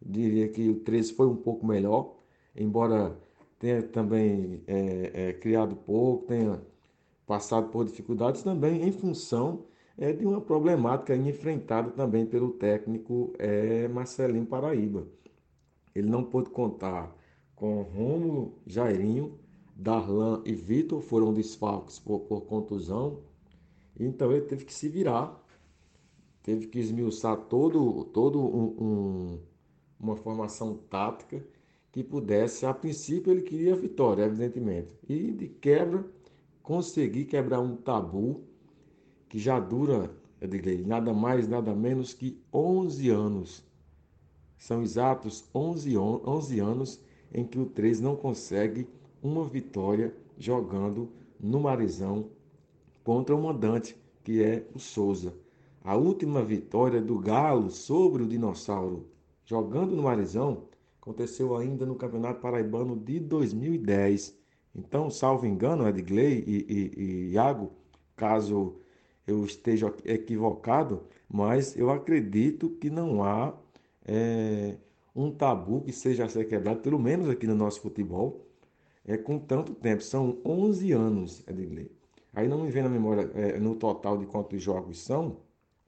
[0.00, 2.16] Diria que o 13 foi um pouco melhor,
[2.56, 3.16] embora
[3.58, 6.60] tenha também é, é, criado pouco, tenha
[7.26, 9.64] passado por dificuldades também em função
[9.96, 15.06] é, de uma problemática enfrentada também pelo técnico é, Marcelinho Paraíba.
[15.94, 17.14] Ele não pôde contar
[17.54, 19.38] com Rômulo Jairinho
[19.76, 23.20] Darlan e Vitor foram desfalques por, por contusão.
[23.98, 25.44] Então ele teve que se virar,
[26.42, 29.38] teve que esmiuçar todo, todo um, um,
[30.00, 31.44] uma formação tática
[31.90, 36.04] que pudesse, a princípio ele queria a vitória, evidentemente, e de quebra
[36.62, 38.44] conseguir quebrar um tabu
[39.28, 43.62] que já dura, eu diria, nada mais, nada menos que 11 anos.
[44.62, 47.00] São exatos 11, 11 anos
[47.34, 48.86] em que o 3 não consegue
[49.20, 51.08] uma vitória jogando
[51.40, 52.30] no Marizão
[53.02, 55.34] contra o mandante, que é o Souza.
[55.82, 59.08] A última vitória do Galo sobre o Dinossauro
[59.44, 60.68] jogando no Marizão
[61.00, 64.38] aconteceu ainda no Campeonato Paraibano de 2010.
[64.76, 67.72] Então, salvo engano, Edgley e, e, e Iago,
[68.14, 68.76] caso
[69.26, 73.52] eu esteja equivocado, mas eu acredito que não há
[74.06, 74.76] é,
[75.14, 78.46] um tabu que seja a ser quebrado, pelo menos aqui no nosso futebol,
[79.04, 80.02] é, com tanto tempo.
[80.02, 81.90] São 11 anos, Edgley.
[82.32, 85.38] Aí não me vem na memória é, no total de quantos jogos são,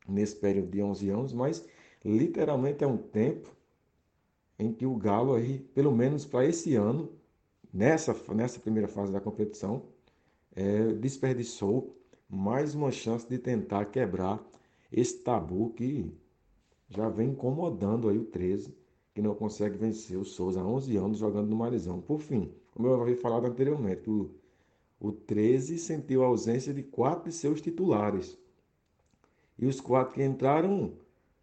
[0.07, 1.67] nesse período de 11 anos, mas
[2.05, 3.51] literalmente é um tempo
[4.59, 7.11] em que o Galo aí, pelo menos para esse ano,
[7.73, 9.83] nessa, nessa primeira fase da competição,
[10.55, 11.97] é, desperdiçou
[12.29, 14.45] mais uma chance de tentar quebrar
[14.93, 16.13] esse tabu que
[16.95, 18.75] já vem incomodando aí o 13,
[19.13, 22.01] que não consegue vencer o Souza há 11 anos jogando no Marizão.
[22.01, 24.31] Por fim, como eu havia falado anteriormente, o,
[25.01, 28.39] o 13 sentiu a ausência de quatro de seus titulares.
[29.59, 30.93] E os quatro que entraram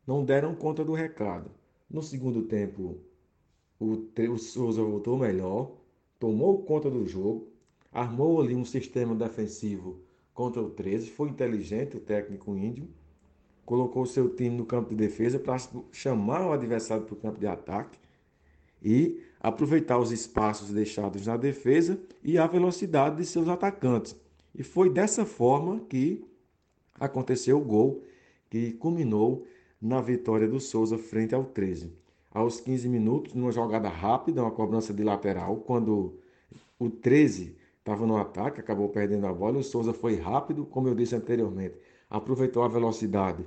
[0.05, 1.51] não deram conta do recado.
[1.89, 2.97] No segundo tempo,
[3.79, 5.71] o, o Souza voltou melhor,
[6.19, 7.47] tomou conta do jogo,
[7.91, 9.99] armou ali um sistema defensivo
[10.33, 12.87] contra o 13, foi inteligente o técnico índio,
[13.65, 15.57] colocou seu time no campo de defesa para
[15.91, 17.97] chamar o adversário para o campo de ataque
[18.81, 24.15] e aproveitar os espaços deixados na defesa e a velocidade de seus atacantes.
[24.53, 26.25] E foi dessa forma que
[26.99, 28.03] aconteceu o gol
[28.49, 29.45] que culminou
[29.81, 31.91] na vitória do Souza frente ao 13.
[32.29, 36.19] Aos 15 minutos, numa jogada rápida, uma cobrança de lateral, quando
[36.77, 39.57] o 13 estava no ataque, acabou perdendo a bola.
[39.57, 41.75] O Souza foi rápido, como eu disse anteriormente,
[42.11, 43.45] aproveitou a velocidade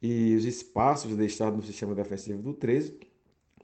[0.00, 2.94] e os espaços deixados no sistema defensivo do 13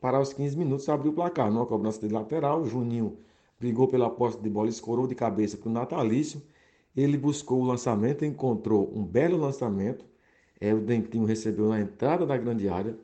[0.00, 1.50] para os 15 minutos abriu o placar.
[1.50, 3.18] Numa cobrança de lateral, Juninho
[3.58, 6.40] brigou pela posse de bola, escorou de cabeça para o Natalício.
[6.96, 10.06] Ele buscou o lançamento, encontrou um belo lançamento.
[10.60, 12.96] É, o Dentinho recebeu na entrada da grande área,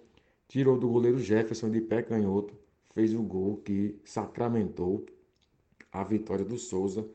[0.49, 2.55] tirou do goleiro Jefferson de pé canhoto,
[2.95, 5.05] fez o gol que sacramentou
[5.93, 7.07] a vitória do Souza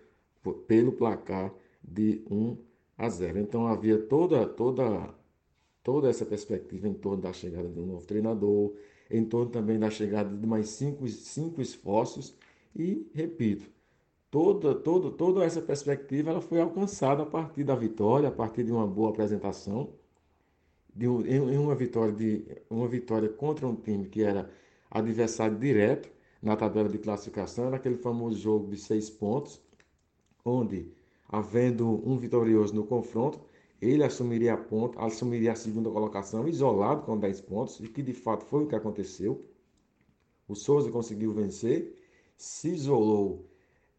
[0.67, 2.57] pelo placar de 1
[2.99, 3.39] a 0.
[3.39, 5.15] Então havia toda toda
[5.83, 8.73] toda essa perspectiva em torno da chegada do novo treinador,
[9.09, 12.35] em torno também da chegada de mais cinco, cinco esforços
[12.75, 13.65] e repito,
[14.29, 18.71] toda toda toda essa perspectiva ela foi alcançada a partir da vitória, a partir de
[18.71, 19.93] uma boa apresentação,
[20.93, 24.49] de um, em uma vitória de uma vitória contra um time que era
[24.91, 26.09] adversário direto
[26.41, 29.61] na tabela de classificação, naquele famoso jogo de seis pontos,
[30.43, 30.91] onde,
[31.29, 33.39] havendo um vitorioso no confronto,
[33.79, 38.13] ele assumiria a ponta, assumiria a segunda colocação, isolado com 10 pontos, e que de
[38.13, 39.45] fato foi o que aconteceu.
[40.47, 41.95] O Souza conseguiu vencer,
[42.35, 43.45] se isolou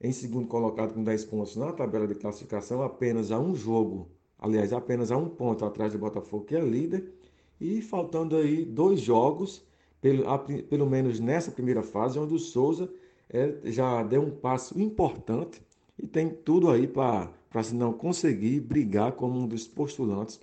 [0.00, 4.72] em segundo colocado com 10 pontos na tabela de classificação, apenas a um jogo, aliás,
[4.72, 7.12] apenas a um ponto atrás do Botafogo, que é líder,
[7.60, 9.64] e faltando aí dois jogos
[10.00, 10.24] pelo,
[10.68, 12.92] pelo menos nessa primeira fase, onde o Souza
[13.28, 15.62] é, já deu um passo importante
[16.02, 17.30] e tem tudo aí para,
[17.62, 20.40] se não conseguir brigar como um dos postulantes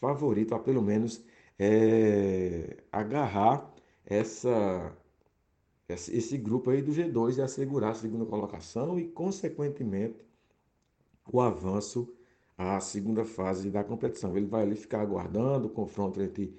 [0.00, 1.22] favorito a pelo menos
[1.58, 3.68] é, agarrar
[4.06, 4.96] essa,
[5.88, 10.24] esse grupo aí do G2 e assegurar a segunda colocação e, consequentemente,
[11.32, 12.08] o avanço
[12.56, 14.36] à segunda fase da competição.
[14.36, 16.56] Ele vai ali ficar aguardando o confronto entre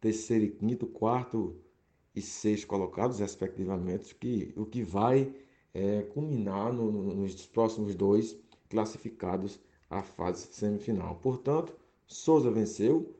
[0.00, 1.56] terceiro e quinto, quarto
[2.14, 5.32] e seis colocados, respectivamente, que, o que vai
[5.76, 8.34] é, culminar no, no, nos próximos dois
[8.70, 9.60] classificados
[9.90, 11.16] à fase semifinal.
[11.16, 13.14] Portanto, Souza venceu,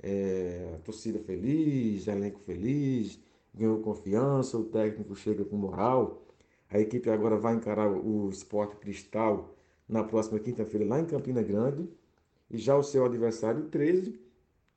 [0.00, 3.18] é, torcida feliz, elenco feliz,
[3.52, 6.22] ganhou confiança, o técnico chega com moral.
[6.70, 9.52] A equipe agora vai encarar o Sport Cristal
[9.88, 11.88] na próxima quinta-feira lá em Campina Grande.
[12.48, 14.18] E já o seu adversário, 13,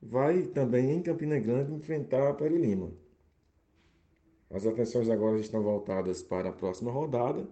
[0.00, 2.90] vai também em Campina Grande enfrentar a Peri Lima.
[4.52, 7.48] As atenções agora estão voltadas para a próxima rodada.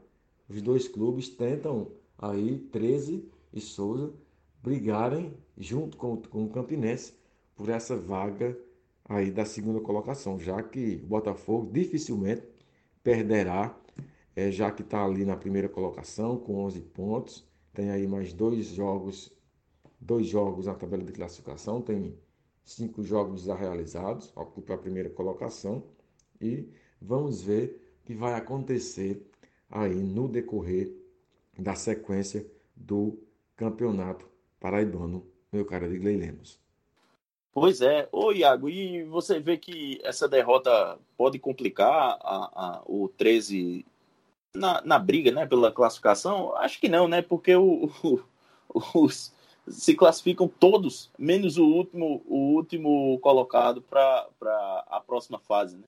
[0.47, 4.13] Os dois clubes tentam aí 13 e Souza
[4.63, 7.15] brigarem junto com, com o Campinense
[7.57, 8.59] por essa vaga
[9.09, 12.43] aí da segunda colocação, já que o Botafogo dificilmente
[13.03, 13.75] perderá,
[14.37, 18.67] é, já que está ali na primeira colocação com 11 pontos, tem aí mais dois
[18.67, 19.35] jogos,
[19.99, 22.15] dois jogos na tabela de classificação, tem
[22.63, 25.83] cinco jogos já realizados, ocupa a primeira colocação
[26.39, 26.69] e
[27.01, 29.23] Vamos ver o que vai acontecer
[29.71, 30.93] aí no decorrer
[31.59, 33.19] da sequência do
[33.57, 36.59] campeonato paraibano, meu cara de Lemos.
[37.53, 43.09] Pois é, ô Iago, e você vê que essa derrota pode complicar a, a, o
[43.09, 43.85] 13
[44.55, 46.55] na, na briga né, pela classificação?
[46.57, 47.23] Acho que não, né?
[47.23, 48.21] Porque o, o,
[48.95, 49.33] os,
[49.69, 54.29] se classificam todos, menos o último, o último colocado para
[54.89, 55.85] a próxima fase, né?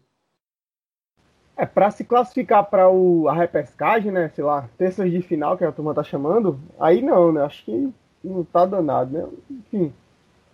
[1.57, 4.31] É, para se classificar para a repescagem, né?
[4.35, 7.43] Sei lá, terças de final, que a turma tá chamando, aí não, né?
[7.43, 7.93] Acho que
[8.25, 9.27] não tá danado, né?
[9.51, 9.93] Enfim,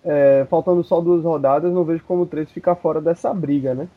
[0.05, 3.89] é, faltando só duas rodadas, não vejo como o 13 ficar fora dessa briga, né?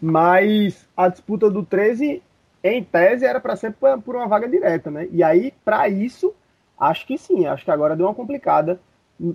[0.00, 2.22] Mas a disputa do 13,
[2.62, 5.08] em tese, era para ser por uma vaga direta, né?
[5.12, 6.34] E aí, para isso,
[6.78, 8.80] acho que sim, acho que agora deu uma complicada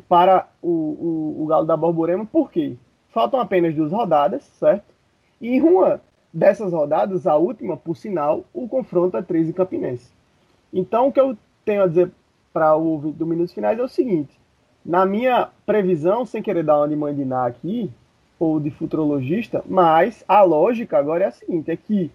[0.07, 2.77] para o, o, o Galo da Borborema, por quê?
[3.11, 4.85] faltam apenas duas rodadas, certo?
[5.39, 6.01] E uma
[6.33, 10.11] dessas rodadas, a última, por sinal, o confronto é 13 Campinense.
[10.73, 12.11] Então, o que eu tenho a dizer
[12.53, 14.39] para o do Minutos Finais é o seguinte:
[14.85, 17.91] na minha previsão, sem querer dar uma de mandinar aqui,
[18.39, 22.11] ou de futurologista, mas a lógica agora é a seguinte: é que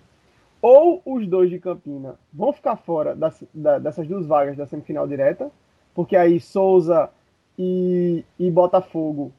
[0.61, 5.07] ou os dois de Campina vão ficar fora das, da, dessas duas vagas da semifinal
[5.07, 5.51] direta,
[5.95, 7.09] porque aí Souza
[7.57, 9.33] e, e Botafogo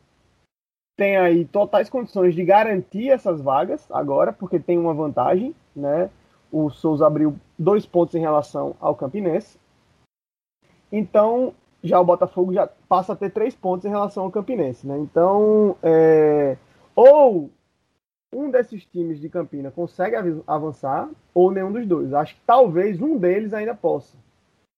[0.97, 6.09] têm aí totais condições de garantir essas vagas agora, porque tem uma vantagem, né?
[6.51, 9.59] O Souza abriu dois pontos em relação ao Campinense.
[10.91, 14.97] Então, já o Botafogo já passa a ter três pontos em relação ao Campinense, né?
[14.97, 16.57] Então, é,
[16.95, 17.51] ou
[18.33, 20.15] um desses times de Campina consegue
[20.47, 22.13] avançar, ou nenhum dos dois.
[22.13, 24.17] Acho que talvez um deles ainda possa.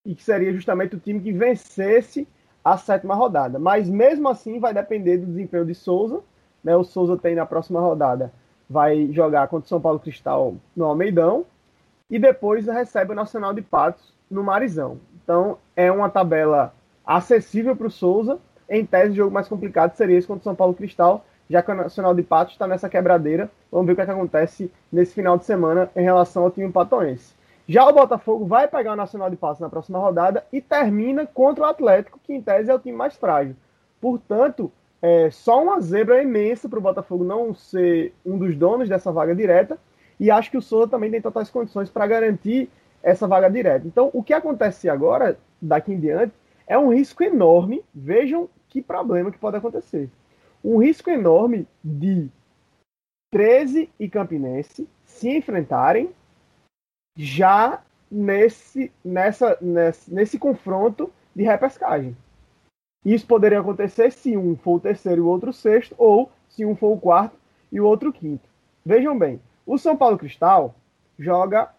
[0.06, 2.28] E que seria justamente o time que vencesse
[2.74, 3.60] a sétima rodada.
[3.60, 6.22] Mas mesmo assim vai depender do desempenho de Souza.
[6.64, 6.76] Né?
[6.76, 8.32] O Souza tem na próxima rodada,
[8.70, 11.46] vai jogar contra o São Paulo Cristal no Almeidão.
[12.10, 15.00] E depois recebe o Nacional de Patos no Marizão.
[15.24, 16.74] Então é uma tabela
[17.06, 18.40] acessível para o Souza.
[18.70, 21.72] Em tese, o jogo mais complicado seria esse contra o São Paulo Cristal, já que
[21.72, 23.50] o Nacional de Patos está nessa quebradeira.
[23.72, 26.72] Vamos ver o que, é que, acontece nesse final de semana em relação ao time
[26.72, 27.34] patoense.
[27.70, 31.64] Já o Botafogo vai pegar o Nacional de Patos na próxima rodada e termina contra
[31.64, 33.56] o Atlético, que em tese é o time mais frágil.
[34.02, 39.12] Portanto, é só uma zebra imensa para o Botafogo não ser um dos donos dessa
[39.12, 39.78] vaga direta.
[40.20, 42.70] E acho que o Souza também tem totais condições para garantir
[43.04, 43.88] essa vaga direta.
[43.88, 46.34] Então, o que acontece agora, daqui em diante,
[46.66, 47.86] é um risco enorme.
[47.94, 50.10] Vejam que problema que pode acontecer
[50.64, 52.30] um risco enorme de
[53.32, 56.10] 13 e Campinense se enfrentarem
[57.16, 62.16] já nesse, nessa, nesse, nesse confronto de repescagem.
[63.06, 66.66] Isso poderia acontecer se um for o terceiro e o outro o sexto, ou se
[66.66, 67.38] um for o quarto
[67.72, 68.48] e o outro o quinto.
[68.86, 70.76] Vejam bem, o São Paulo Cristal
[71.18, 71.70] joga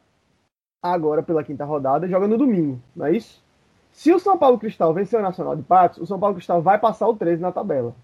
[0.83, 3.43] agora pela quinta rodada, joga no domingo, não é isso?
[3.93, 6.79] Se o São Paulo Cristal vencer o Nacional de Patos, o São Paulo Cristal vai
[6.79, 7.95] passar o 13 na tabela.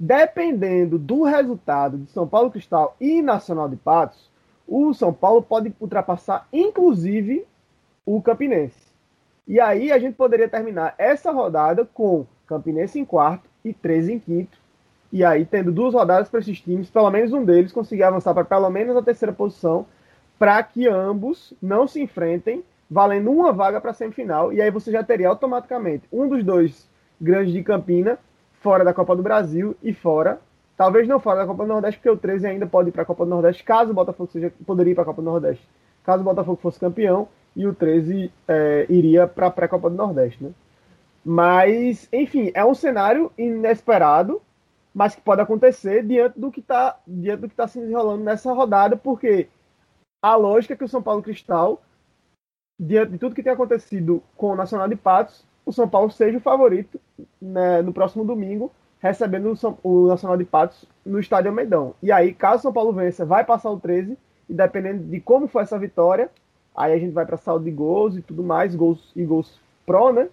[0.00, 4.30] Dependendo do resultado de São Paulo Cristal e Nacional de Patos,
[4.68, 7.46] o São Paulo pode ultrapassar, inclusive,
[8.04, 8.88] o Campinense.
[9.46, 14.18] E aí a gente poderia terminar essa rodada com Campinense em quarto e 13 em
[14.18, 14.58] quinto.
[15.10, 18.44] E aí, tendo duas rodadas para esses times, pelo menos um deles conseguir avançar para
[18.44, 19.86] pelo menos a terceira posição,
[20.38, 24.52] para que ambos não se enfrentem, valendo uma vaga para a semifinal.
[24.52, 28.18] E aí você já teria automaticamente um dos dois grandes de Campina
[28.60, 30.40] fora da Copa do Brasil e fora,
[30.78, 33.04] talvez não fora da Copa do Nordeste, porque o 13 ainda pode ir para a
[33.04, 35.68] Copa do Nordeste, caso o Botafogo seja, poderia ir para a Copa do Nordeste,
[36.04, 40.44] caso o Botafogo fosse campeão, e o 13 é, iria para a pré-Copa do Nordeste,
[40.44, 40.52] né?
[41.24, 44.40] Mas, enfim, é um cenário inesperado,
[44.94, 48.52] mas que pode acontecer diante do que está diante do que está se desenrolando nessa
[48.52, 49.48] rodada, porque
[50.22, 51.82] a lógica é que o São Paulo Cristal,
[52.78, 56.38] diante de tudo que tem acontecido com o Nacional de Patos, o São Paulo seja
[56.38, 57.00] o favorito
[57.42, 61.94] né, no próximo domingo, recebendo o, Nacional de Patos no Estádio Almeidão.
[62.02, 64.16] E aí, caso o São Paulo vença, vai passar o 13,
[64.48, 66.30] e dependendo de como for essa vitória,
[66.74, 70.12] aí a gente vai para saldo de gols e tudo mais, gols e gols pró,
[70.12, 70.28] né?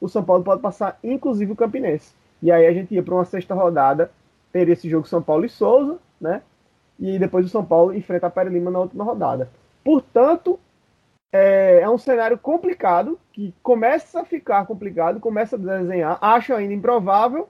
[0.00, 2.14] O São Paulo pode passar, inclusive, o Campinense.
[2.42, 4.10] E aí a gente ia para uma sexta rodada,
[4.52, 6.42] teria esse jogo São Paulo e Souza, né?
[6.98, 9.50] E depois o São Paulo enfrenta a Pere Lima na última rodada.
[9.84, 10.58] Portanto,
[11.32, 16.18] é, é, um cenário complicado, que começa a ficar complicado, começa a desenhar.
[16.20, 17.48] Acho ainda improvável,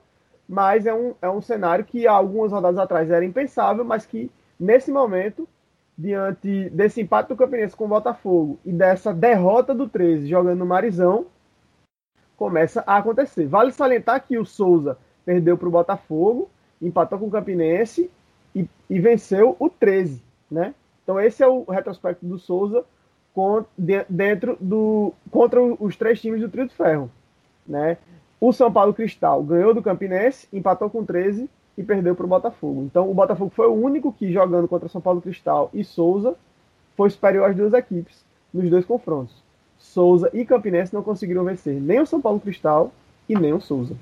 [0.49, 4.31] mas é um, é um cenário que há algumas rodadas atrás era impensável, mas que
[4.59, 5.47] nesse momento,
[5.95, 10.65] diante desse empate do Campinense com o Botafogo e dessa derrota do 13 jogando no
[10.65, 11.27] Marizão,
[12.35, 13.45] começa a acontecer.
[13.45, 16.49] Vale salientar que o Souza perdeu para o Botafogo,
[16.81, 18.09] empatou com o Campinense
[18.55, 20.73] e, e venceu o 13, né?
[21.03, 22.83] Então esse é o retrospecto do Souza
[24.09, 27.11] dentro do contra os três times do Trio de Ferro,
[27.67, 27.99] né?
[28.39, 32.83] O São Paulo Cristal ganhou do Campinense, empatou com 13 e perdeu para o Botafogo.
[32.83, 36.35] Então o Botafogo foi o único que jogando contra São Paulo Cristal e Souza
[36.95, 38.23] foi superior às duas equipes
[38.53, 39.43] nos dois confrontos.
[39.77, 42.91] Souza e Campinense não conseguiram vencer nem o São Paulo Cristal
[43.27, 43.95] e nem o Souza.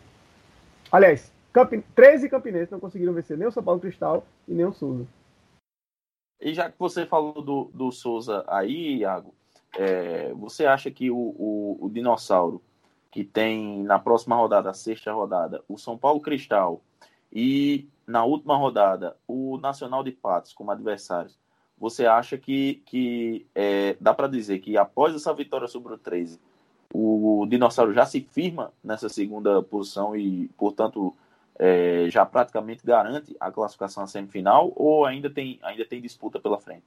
[0.92, 1.74] Aliás, Camp...
[1.96, 5.06] 13 Campinense não conseguiram vencer nem o São Paulo Cristal e nem o Souza.
[6.40, 9.34] E já que você falou do, do Souza aí, Iago,
[9.78, 12.62] é, você acha que o, o, o, Dinossauro,
[13.18, 16.84] que tem na próxima rodada, a sexta rodada, o São Paulo Cristal
[17.34, 21.36] e na última rodada o Nacional de Patos como adversários,
[21.80, 26.40] você acha que, que é, dá para dizer que após essa vitória sobre o 13,
[26.94, 31.12] o Dinossauro já se firma nessa segunda posição e, portanto,
[31.58, 36.60] é, já praticamente garante a classificação à semifinal ou ainda tem, ainda tem disputa pela
[36.60, 36.86] frente?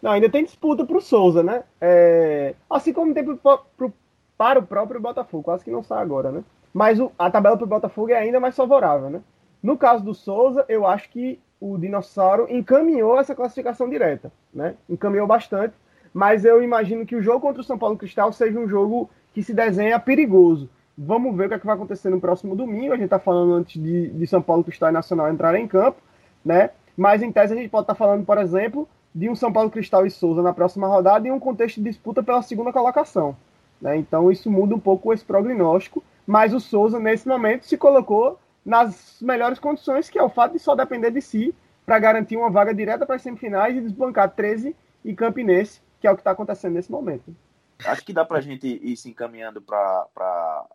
[0.00, 1.64] Não, ainda tem disputa para o Souza, né?
[1.78, 3.92] É, assim como tem pro, pro,
[4.36, 6.44] para o próprio Botafogo, quase que não sai agora, né?
[6.72, 9.20] Mas o, a tabela para o Botafogo é ainda mais favorável, né?
[9.62, 14.74] No caso do Souza, eu acho que o Dinossauro encaminhou essa classificação direta, né?
[14.88, 15.74] Encaminhou bastante,
[16.12, 19.42] mas eu imagino que o jogo contra o São Paulo Cristal seja um jogo que
[19.42, 20.68] se desenha perigoso.
[20.96, 22.92] Vamos ver o que, é que vai acontecer no próximo domingo.
[22.92, 26.00] A gente está falando antes de, de São Paulo Cristal e Nacional entrarem em campo,
[26.44, 26.70] né?
[26.96, 29.70] Mas em tese a gente pode estar tá falando, por exemplo, de um São Paulo
[29.70, 33.36] Cristal e Souza na próxima rodada em um contexto de disputa pela segunda colocação.
[33.84, 33.98] Né?
[33.98, 39.18] Então isso muda um pouco esse prognóstico, mas o Souza, nesse momento, se colocou nas
[39.20, 41.54] melhores condições, que é o fato de só depender de si
[41.84, 44.74] para garantir uma vaga direta para as semifinais e desbancar 13
[45.04, 47.36] e Campinense, que é o que está acontecendo nesse momento.
[47.84, 50.66] Acho que dá para a gente ir se encaminhando para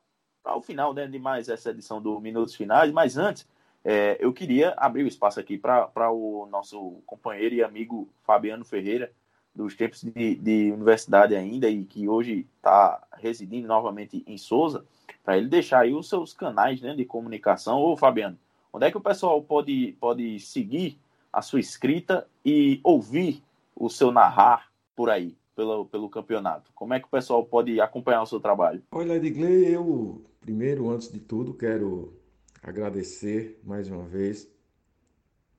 [0.56, 3.48] o final né, de mais essa edição do Minutos Finais, mas antes
[3.84, 9.12] é, eu queria abrir o espaço aqui para o nosso companheiro e amigo Fabiano Ferreira,
[9.60, 14.86] dos tempos de, de universidade ainda e que hoje está residindo novamente em Souza,
[15.22, 17.78] para ele deixar aí os seus canais né, de comunicação.
[17.82, 18.38] Ô, Fabiano,
[18.72, 20.98] onde é que o pessoal pode, pode seguir
[21.32, 23.44] a sua escrita e ouvir
[23.76, 26.72] o seu narrar por aí, pelo, pelo campeonato?
[26.74, 28.82] Como é que o pessoal pode acompanhar o seu trabalho?
[28.94, 32.18] Olha, Edgley, eu, primeiro, antes de tudo, quero
[32.64, 34.50] agradecer mais uma vez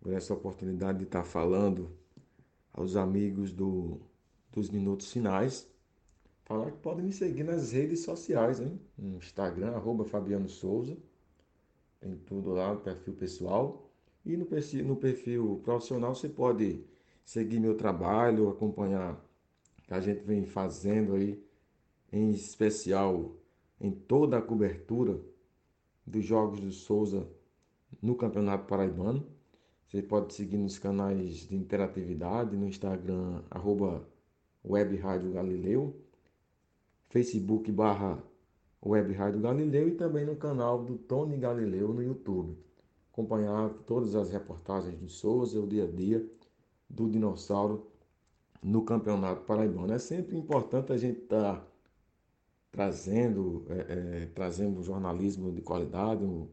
[0.00, 1.99] por essa oportunidade de estar falando
[2.72, 4.00] aos amigos do,
[4.52, 5.68] dos Minutos Finais.
[6.44, 8.80] Falar que podem me seguir nas redes sociais, hein?
[8.98, 10.96] No Instagram, arroba Fabiano Souza.
[12.00, 13.90] Tem tudo lá perfil pessoal.
[14.24, 16.84] E no perfil, no perfil profissional você pode
[17.24, 19.14] seguir meu trabalho, acompanhar
[19.78, 21.42] o que a gente vem fazendo aí,
[22.12, 23.36] em especial
[23.80, 25.20] em toda a cobertura
[26.06, 27.26] dos Jogos do Souza
[28.02, 29.26] no Campeonato Paraibano.
[29.90, 34.06] Você pode seguir nos canais de interatividade, no Instagram, arroba
[34.64, 35.96] Web Rádio Galileu,
[37.08, 38.22] Facebook barra
[38.86, 42.56] Web Rádio Galileu e também no canal do Tony Galileu no YouTube.
[43.12, 46.24] Acompanhar todas as reportagens do Souza, o dia a dia
[46.88, 47.90] do dinossauro
[48.62, 49.92] no Campeonato Paraibano.
[49.92, 51.66] É sempre importante a gente estar tá
[52.70, 56.46] trazendo, é, é, trazendo jornalismo de qualidade, um,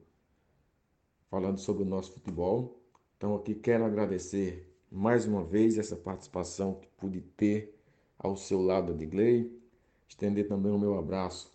[1.29, 2.77] falando sobre o nosso futebol.
[3.17, 7.75] Então aqui quero agradecer mais uma vez essa participação que pude ter
[8.17, 9.59] ao seu lado, Adigley.
[10.07, 11.51] Estender também o meu abraço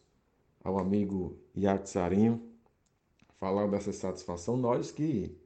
[0.65, 2.43] ao amigo Iac Sarinho.
[3.39, 5.37] Falar dessa satisfação, nós que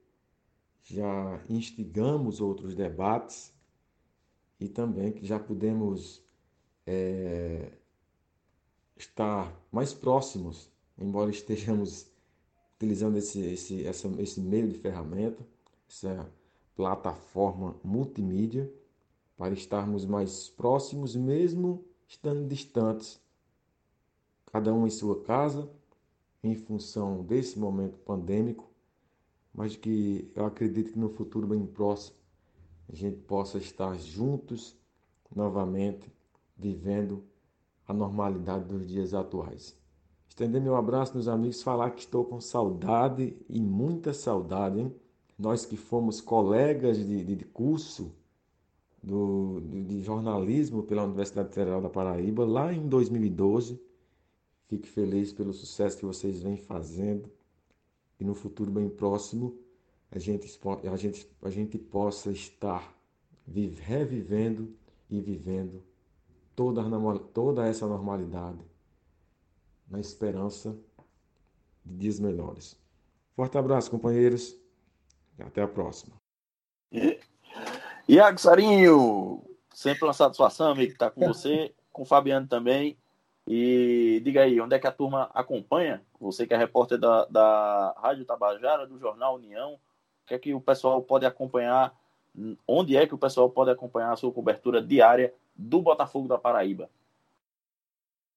[0.83, 3.55] já instigamos outros debates
[4.59, 6.25] e também que já pudemos
[6.87, 7.73] é,
[8.97, 12.11] estar mais próximos, embora estejamos
[12.77, 15.47] utilizando esse, esse, essa, esse meio de ferramenta,
[15.89, 16.31] essa
[16.75, 18.73] plataforma multimídia,
[19.37, 23.21] para estarmos mais próximos, mesmo estando distantes,
[24.47, 25.71] cada um em sua casa,
[26.43, 28.71] em função desse momento pandêmico,
[29.53, 32.17] mas que eu acredito que no futuro bem próximo
[32.89, 34.77] a gente possa estar juntos
[35.35, 36.11] novamente,
[36.57, 37.25] vivendo
[37.87, 39.77] a normalidade dos dias atuais.
[40.29, 44.95] Estender meu abraço, meus amigos, falar que estou com saudade e muita saudade, hein?
[45.39, 48.15] Nós que fomos colegas de, de curso
[49.03, 53.81] do, de jornalismo pela Universidade Federal da Paraíba lá em 2012.
[54.69, 57.31] Fique feliz pelo sucesso que vocês vêm fazendo
[58.19, 59.57] e no futuro bem próximo
[60.11, 60.59] a gente,
[60.91, 62.97] a gente, a gente possa estar
[63.47, 64.75] revivendo
[65.09, 65.83] e vivendo
[66.55, 66.83] toda,
[67.33, 68.65] toda essa normalidade,
[69.89, 70.77] na esperança
[71.85, 72.77] de dias melhores.
[73.35, 74.57] Forte abraço, companheiros,
[75.39, 76.15] até a próxima.
[78.09, 79.43] Iago Sarinho,
[79.75, 82.97] sempre uma satisfação, amigo, estar com você, com o Fabiano também.
[83.49, 86.03] E diga aí, onde é que a turma acompanha?
[86.21, 89.79] Você que é repórter da, da Rádio Tabajara, do Jornal União, o
[90.27, 91.95] que é que o pessoal pode acompanhar?
[92.67, 96.91] Onde é que o pessoal pode acompanhar a sua cobertura diária do Botafogo da Paraíba?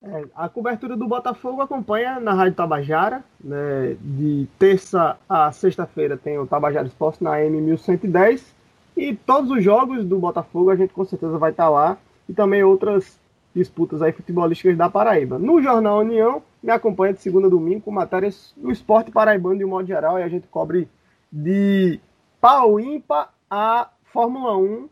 [0.02, 6.39] É, a cobertura do Botafogo acompanha na Rádio Tabajara, né, de terça a sexta-feira tem
[6.39, 8.54] o Tabajara Esporte na M1110
[8.95, 11.97] e todos os jogos do Botafogo a gente com certeza vai estar lá
[12.30, 13.20] e também outras
[13.54, 15.38] disputas aí futebolísticas da Paraíba.
[15.38, 19.66] No Jornal União, me acompanha de segunda a domingo com matérias do esporte paraibano de
[19.66, 20.88] um modo geral e a gente cobre
[21.30, 22.00] de
[22.39, 24.88] pau ímpar a Fórmula 1,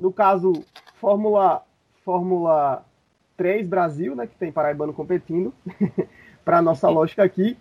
[0.00, 0.52] no caso
[1.00, 1.64] Fórmula,
[2.04, 2.85] Fórmula
[3.36, 5.52] 3 Brasil, né, que tem paraibano competindo,
[6.44, 7.56] para nossa lógica aqui.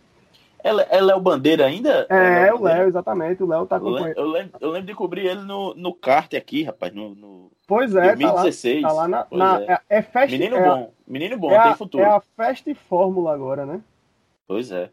[0.65, 2.07] É, é Léo Bandeira ainda?
[2.09, 3.43] É, é o Léo, exatamente.
[3.43, 4.17] O Léo tá acompanhando.
[4.17, 6.91] Eu lembro, eu lembro de cobrir ele no, no kart aqui, rapaz.
[6.91, 8.81] No, no pois é, 2016.
[8.81, 9.59] Tá lá, tá lá na.
[9.59, 9.79] na é.
[9.89, 10.91] é fest, Menino é bom.
[11.07, 12.03] Menino bom, é tem a, futuro.
[12.03, 13.79] É a Fest Fórmula agora, né?
[14.47, 14.89] Pois é.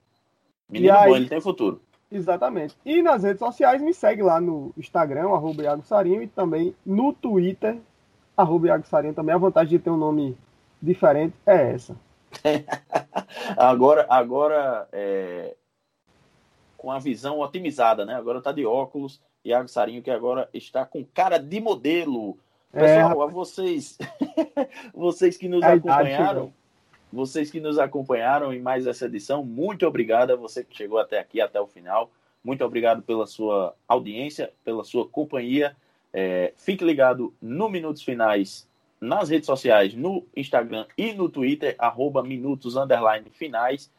[0.69, 1.81] Menino aí, bom, ele tem futuro.
[2.11, 2.77] Exatamente.
[2.85, 7.15] E nas redes sociais, me segue lá no Instagram, arroba Iago Sarinho, e também no
[7.15, 7.79] Twitter,
[8.37, 9.15] arroba Iago Sarinho.
[9.15, 10.37] Também a vantagem de ter um nome
[10.83, 11.97] diferente é essa.
[13.57, 15.55] agora, agora é,
[16.77, 18.15] com a visão otimizada, né?
[18.15, 22.37] Agora tá de óculos, Iago Sarinho, que agora está com cara de modelo.
[22.73, 23.99] Pessoal, é, a vocês,
[24.93, 26.53] vocês que nos acompanharam,
[27.13, 31.19] vocês que nos acompanharam em mais essa edição, muito obrigado a você que chegou até
[31.19, 32.11] aqui, até o final.
[32.43, 35.77] Muito obrigado pela sua audiência, pela sua companhia.
[36.13, 38.67] É, fique ligado no Minutos Finais
[39.03, 43.91] nas redes sociais, no Instagram e no Twitter, arroba minutos underline finais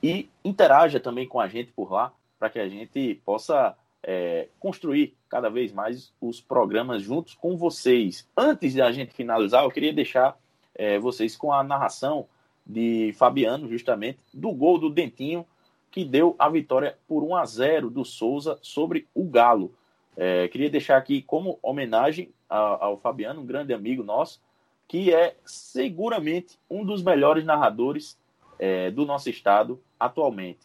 [0.00, 5.16] e interaja também com a gente por lá, para que a gente possa é, construir
[5.28, 8.24] cada vez mais os programas juntos com vocês.
[8.36, 10.38] Antes de a gente finalizar, eu queria deixar
[10.76, 12.28] é, vocês com a narração
[12.64, 15.44] de Fabiano, justamente, do gol do Dentinho,
[15.90, 19.74] que deu a vitória por 1 a 0 do Souza sobre o Galo.
[20.16, 24.40] É, queria deixar aqui como homenagem ao, Fabiano, um grande amigo nosso,
[24.88, 28.18] que é seguramente um dos melhores narradores
[28.58, 30.60] é, do nosso estado atualmente.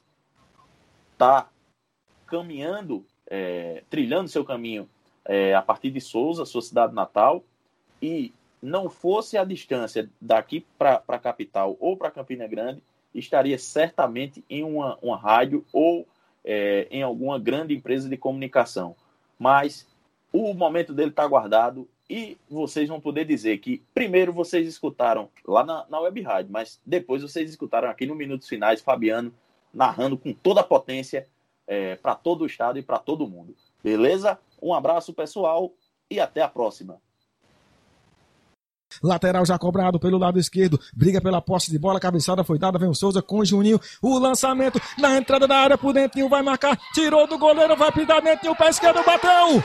[1.13, 1.49] Está
[2.27, 4.87] caminhando, é, trilhando seu caminho
[5.25, 7.43] é, a partir de Souza, sua cidade natal,
[8.01, 12.81] e não fosse a distância daqui para a capital ou para Campina Grande,
[13.13, 16.07] estaria certamente em uma, uma rádio ou
[16.45, 18.95] é, em alguma grande empresa de comunicação.
[19.37, 19.87] Mas
[20.31, 25.63] o momento dele está guardado e vocês vão poder dizer que primeiro vocês escutaram lá
[25.63, 29.33] na, na web rádio, mas depois vocês escutaram aqui no Minutos Finais Fabiano
[29.73, 31.27] narrando com toda a potência
[31.67, 33.55] é, para todo o estado e para todo mundo.
[33.83, 34.37] Beleza?
[34.61, 35.71] Um abraço, pessoal,
[36.09, 36.97] e até a próxima.
[39.01, 40.77] Lateral já cobrado pelo lado esquerdo.
[40.93, 41.99] Briga pela posse de bola.
[41.99, 42.77] Cabeçada foi dada.
[42.77, 43.79] Vem o Souza com o Juninho.
[44.01, 46.27] O lançamento na entrada da área por dentro.
[46.27, 46.77] Vai marcar.
[46.93, 47.77] Tirou do goleiro.
[47.77, 48.51] Vai pintar dentro.
[48.51, 49.63] O pé esquerdo bateu.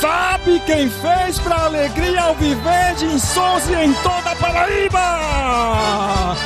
[0.00, 6.36] Sabe quem fez para alegria ao viver de Insouza em toda Paraíba?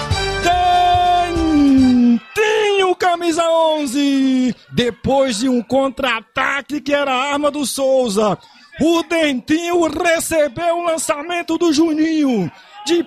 [2.25, 4.57] Dentinho camisa 11.
[4.73, 8.39] Depois de um contra-ataque que era a arma do Souza,
[8.81, 12.51] o Dentinho recebeu o lançamento do Juninho.
[12.87, 13.07] De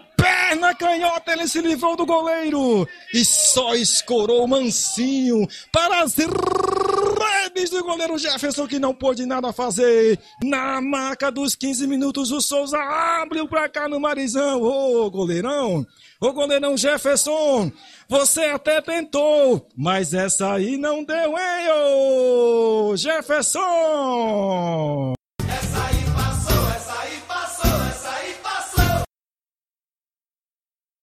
[0.50, 7.84] perna canhota ele se livrou do goleiro e só escorou mansinho para as redes do
[7.84, 10.20] goleiro Jefferson que não pôde nada fazer.
[10.44, 14.62] Na marca dos 15 minutos o Souza abre o placar no Marizão.
[14.62, 15.86] Ô goleirão,
[16.22, 17.72] ô goleirão Jefferson,
[18.08, 23.56] você até tentou, mas essa aí não deu, hein, ô Jefferson!